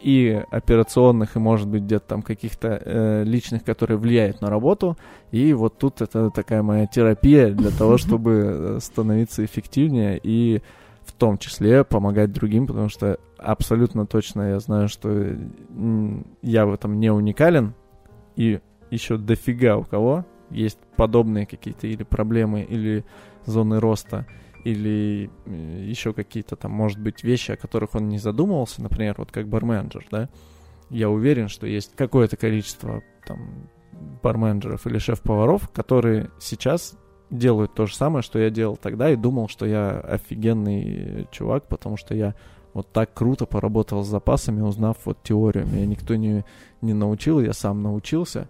[0.00, 4.96] и операционных, и может быть где-то там каких-то э, личных, которые влияют на работу.
[5.30, 10.60] И вот тут это такая моя терапия для того, чтобы э, становиться эффективнее и
[11.22, 15.08] том числе помогать другим, потому что абсолютно точно я знаю, что
[16.42, 17.74] я в этом не уникален,
[18.34, 18.58] и
[18.90, 23.04] еще дофига у кого есть подобные какие-то или проблемы, или
[23.46, 24.26] зоны роста,
[24.64, 29.46] или еще какие-то там, может быть, вещи, о которых он не задумывался, например, вот как
[29.46, 30.28] барменджер, да,
[30.90, 33.68] я уверен, что есть какое-то количество там
[34.24, 36.98] барменджеров или шеф-поваров, которые сейчас
[37.32, 41.96] делают то же самое, что я делал тогда, и думал, что я офигенный чувак, потому
[41.96, 42.34] что я
[42.74, 45.66] вот так круто поработал с запасами, узнав вот теорию.
[45.66, 46.44] Меня никто не,
[46.80, 48.48] не научил, я сам научился,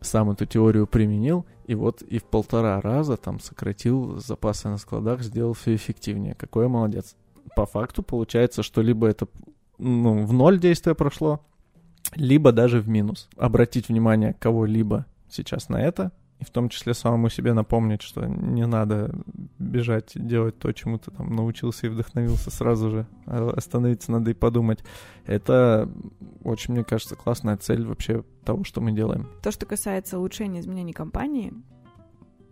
[0.00, 5.22] сам эту теорию применил, и вот и в полтора раза там сократил запасы на складах,
[5.22, 6.34] сделал все эффективнее.
[6.34, 7.16] Какой я молодец.
[7.54, 9.26] По факту получается, что либо это
[9.78, 11.40] ну, в ноль действия прошло,
[12.14, 13.28] либо даже в минус.
[13.36, 18.66] Обратить внимание кого-либо сейчас на это, и в том числе самому себе напомнить, что не
[18.66, 19.14] надо
[19.58, 23.06] бежать делать то, чему ты там научился и вдохновился сразу же.
[23.26, 24.84] А Остановиться надо и подумать.
[25.24, 25.90] Это
[26.44, 29.26] очень, мне кажется, классная цель вообще того, что мы делаем.
[29.42, 31.54] То, что касается улучшения изменений компании,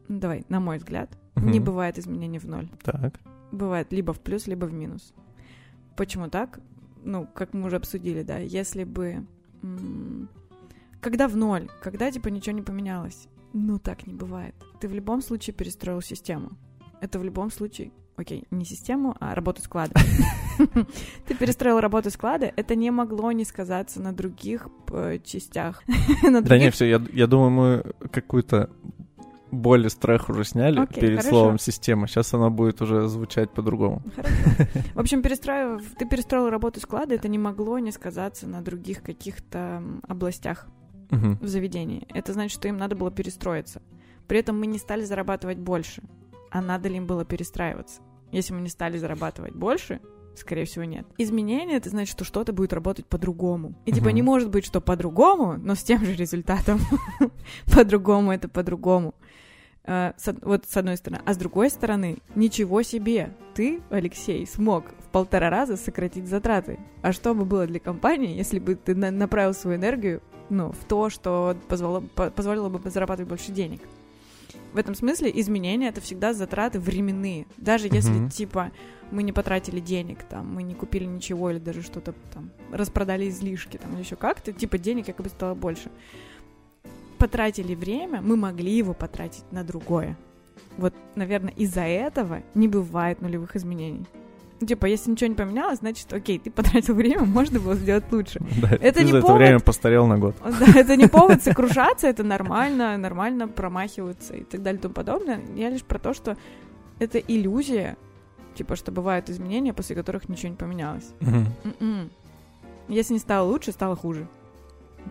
[0.09, 1.65] ну, давай, на мой взгляд, не Мгм.
[1.65, 2.69] бывает изменений в ноль.
[2.83, 3.21] Так.
[3.53, 5.13] Бывает либо в плюс, либо в минус.
[5.97, 6.59] Почему так?
[7.05, 9.27] Ну, как мы уже обсудили, да, если бы...
[9.63, 10.29] м,
[11.01, 14.55] Когда в ноль, когда, типа, ничего не поменялось, ну, так не бывает.
[14.81, 16.51] Ты в любом случае перестроил систему.
[17.01, 17.93] Это в любом случае...
[18.17, 19.95] Окей, не систему, а работу склада.
[21.27, 25.83] Ты перестроил работу склада, это не могло не сказаться на других э, частях.
[26.23, 28.71] Да не, все, я, думаю, мы какую-то
[29.51, 31.29] боль и страх уже сняли Окей, перед хорошо.
[31.31, 32.07] словом система.
[32.07, 34.03] Сейчас она будет уже звучать по-другому.
[34.95, 39.83] В общем, перестраив, ты перестроил работу склада, это не могло не сказаться на других каких-то
[40.07, 40.69] областях
[41.15, 41.39] Мгм.
[41.41, 42.07] в заведении.
[42.15, 43.83] Это значит, что им надо было перестроиться.
[44.29, 46.03] При этом мы не стали зарабатывать больше,
[46.51, 48.01] а надо ли им было перестраиваться.
[48.33, 50.01] Если мы не стали зарабатывать больше,
[50.35, 51.07] скорее всего, нет.
[51.19, 53.75] Изменение— это значит, что что-то будет работать по-другому.
[53.85, 54.15] И типа Мгм.
[54.17, 56.81] не может быть, что по-другому, но с тем же результатом.
[57.75, 59.15] По-другому— это по-другому.
[59.87, 61.23] Э, с вот с одной стороны.
[61.27, 66.79] А с другой стороны, ничего себе, ты, Алексей, смог в полтора раза сократить затраты.
[67.03, 70.85] А что бы было для компании, если бы ты на- направил свою энергию ну, в
[70.85, 73.81] то, что позволило, по- позволило бы зарабатывать больше денег?
[74.73, 77.47] В этом смысле изменения это всегда затраты временные.
[77.57, 78.29] Даже если, Мгм.
[78.29, 78.73] типа,
[79.13, 83.77] мы не потратили денег, там, мы не купили ничего или даже что-то там, распродали излишки,
[83.77, 85.91] там, или еще как-то, типа, денег якобы стало больше.
[87.19, 90.17] Потратили время, мы могли его потратить на другое.
[90.77, 94.07] Вот, наверное, из-за этого не бывает нулевых изменений.
[94.67, 98.41] Типа, если ничего не поменялось, значит, окей, ты потратил время, можно было сделать лучше.
[98.61, 100.37] Да, Это ты не за это повод- время постарел на год.
[100.45, 105.41] Да, это не повод сокрушаться, это нормально, нормально промахиваться и так далее и тому подобное.
[105.55, 106.37] Я лишь про то, что
[106.99, 107.97] это иллюзия,
[108.55, 111.07] типа, что бывают изменения, после которых ничего не поменялось.
[111.21, 112.11] М-м.
[112.89, 114.29] Если не стало лучше, стало хуже.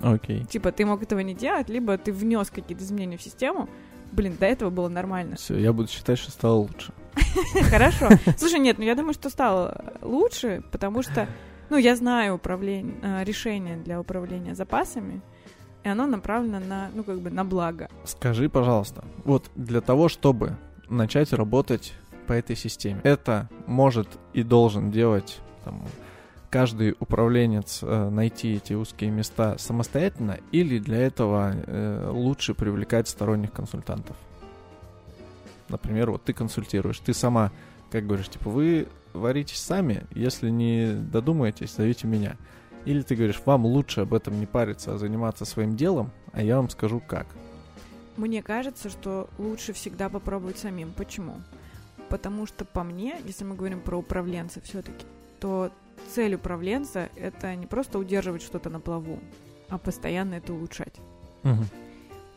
[0.02, 0.46] Окей.
[0.46, 3.68] Типа, ты мог этого не делать, либо ты внес какие-то изменения в систему.
[4.12, 5.36] Блин, до этого было нормально.
[5.36, 6.94] Все, я буду считать, что стало лучше.
[7.70, 8.10] Хорошо.
[8.38, 11.28] Слушай, нет, ну я думаю, что стало лучше, потому что,
[11.70, 15.22] ну, я знаю управление, э, решение для управления запасами,
[15.84, 17.90] и оно направлено на, ну, как бы на благо.
[18.06, 20.58] Скажи, пожалуйста, вот для того, чтобы
[20.90, 21.94] начать работать
[22.28, 25.84] по этой системе, это может и должен делать там,
[26.50, 33.52] каждый управленец э, найти эти узкие места самостоятельно, или для этого э, лучше привлекать сторонних
[33.52, 34.16] консультантов?
[35.70, 37.52] Например, вот ты консультируешь, ты сама,
[37.92, 42.38] как говоришь, типа, вы варитесь сами, если не додумаетесь, зовите меня.
[42.86, 46.58] Или ты говоришь, вам лучше об этом не париться, а заниматься своим делом, а я
[46.58, 47.28] вам скажу как.
[48.18, 50.92] Мне кажется, что лучше всегда попробовать самим.
[50.92, 51.36] Почему?
[52.10, 55.06] Потому что по мне, если мы говорим про управленца все-таки,
[55.40, 55.72] то
[56.14, 59.20] цель управленца— это не просто удерживать что-то на плаву,
[59.70, 60.96] а постоянно это улучшать.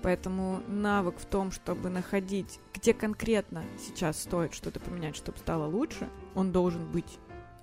[0.02, 6.08] Поэтому навык в том, чтобы находить, где конкретно сейчас стоит что-то поменять, чтобы стало лучше,
[6.34, 7.18] он должен быть.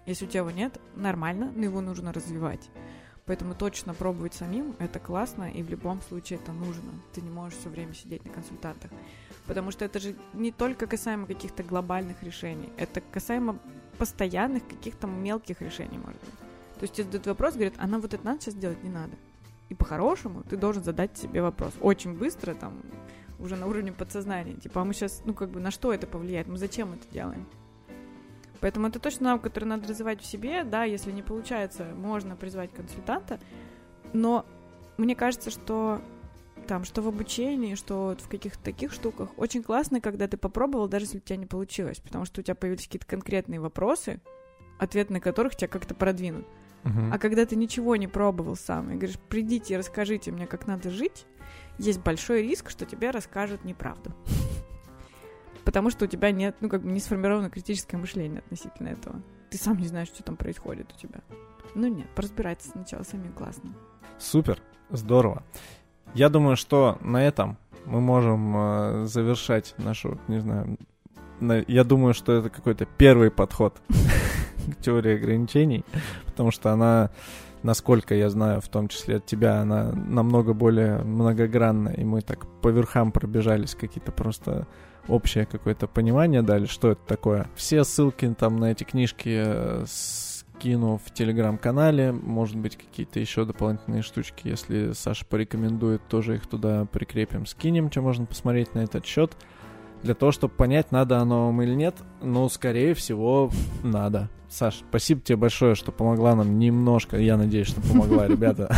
[0.05, 2.69] Если у тебя его нет, нормально, но его нужно развивать.
[3.25, 6.91] Поэтому точно пробовать самим это классно, и в любом случае это нужно.
[7.13, 8.91] Ты не можешь все время сидеть на консультантах.
[9.47, 13.59] Потому что это же не только касаемо каких-то глобальных решений, это касаемо
[13.97, 16.39] постоянных каких-то мелких решений, может быть.
[16.79, 19.13] То есть задают вопрос, говорят, а нам вот это надо сейчас делать, не надо.
[19.73, 21.73] И по-хорошему ты должен задать себе вопрос.
[21.81, 22.79] Очень быстро, там,
[23.39, 24.53] уже на уровне подсознания.
[24.53, 26.47] Типа, а мы сейчас, ну, как бы, на что это повлияет?
[26.47, 27.47] Мы зачем это делаем?
[28.59, 30.63] Поэтому это точно навык, который надо развивать в себе.
[30.63, 33.39] Да, если не получается, можно призвать консультанта.
[34.13, 34.45] Но
[34.97, 35.99] мне кажется, что
[36.67, 40.87] там, что в обучении, что вот в каких-то таких штуках, очень классно, когда ты попробовал,
[40.87, 44.21] даже если у тебя не получилось, потому что у тебя появились какие-то конкретные вопросы,
[44.77, 46.45] ответ на которых тебя как-то продвинут.
[46.83, 50.89] А когда ты ничего не пробовал сам и говоришь, придите и расскажите мне, как надо
[50.89, 51.25] жить,
[51.77, 54.11] есть большой риск, что тебе расскажут неправду.
[55.65, 59.21] Потому что у тебя нет, ну, как бы не сформировано критическое мышление относительно этого.
[59.49, 61.21] Ты сам не знаешь, что там происходит у тебя.
[61.75, 63.71] Ну нет, поразбирайтесь сначала сами классно.
[64.19, 64.59] Супер,
[64.89, 65.43] здорово.
[66.13, 70.77] Я думаю, что на этом мы можем э, завершать нашу, не знаю,
[71.39, 73.81] на- я думаю, что это какой-то первый подход
[74.81, 75.83] теории ограничений,
[76.25, 77.11] потому что она,
[77.63, 82.45] насколько я знаю, в том числе от тебя, она намного более многогранна, и мы так
[82.61, 84.67] по верхам пробежались, какие-то просто
[85.07, 87.47] общее какое-то понимание дали, что это такое.
[87.55, 94.01] Все ссылки там на эти книжки э, скину в телеграм-канале, может быть, какие-то еще дополнительные
[94.01, 99.35] штучки, если Саша порекомендует, тоже их туда прикрепим, скинем, что можно посмотреть на этот счет.
[100.03, 103.49] Для того, чтобы понять, надо оно вам или нет, ну, скорее всего,
[103.83, 104.29] надо.
[104.49, 107.17] Саш, спасибо тебе большое, что помогла нам немножко.
[107.17, 108.75] Я надеюсь, что помогла, ребята.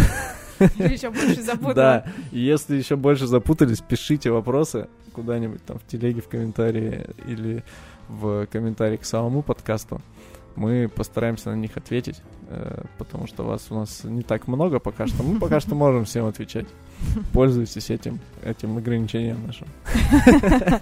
[0.60, 1.74] Еще больше запутала.
[1.74, 7.64] Да, если еще больше запутались, пишите вопросы куда-нибудь там в телеге, в комментарии или
[8.08, 10.02] в комментарии к самому подкасту.
[10.56, 15.08] Мы постараемся на них ответить, э, потому что вас у нас не так много пока
[15.08, 15.24] что.
[15.24, 16.68] Мы пока что можем всем отвечать.
[17.34, 19.68] Пользуйтесь этим, этим ограничением нашим.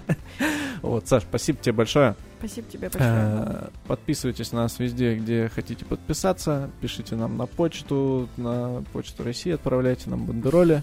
[0.82, 2.14] Вот, Саш, спасибо тебе большое.
[2.40, 3.10] Спасибо тебе большое.
[3.10, 6.68] Э, Подписывайтесь на нас везде, где хотите подписаться.
[6.82, 10.82] Пишите нам на почту, на почту России, отправляйте нам бандероли.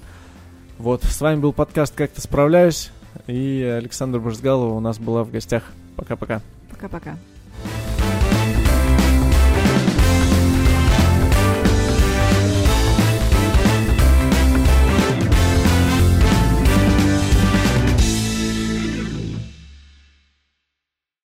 [0.80, 2.90] Вот, с вами был подкаст «Как-то справляюсь».
[3.28, 5.66] И Александр Брызгалова у нас была в гостях.
[5.96, 6.42] Пока-пока.
[6.72, 7.16] Пока-пока.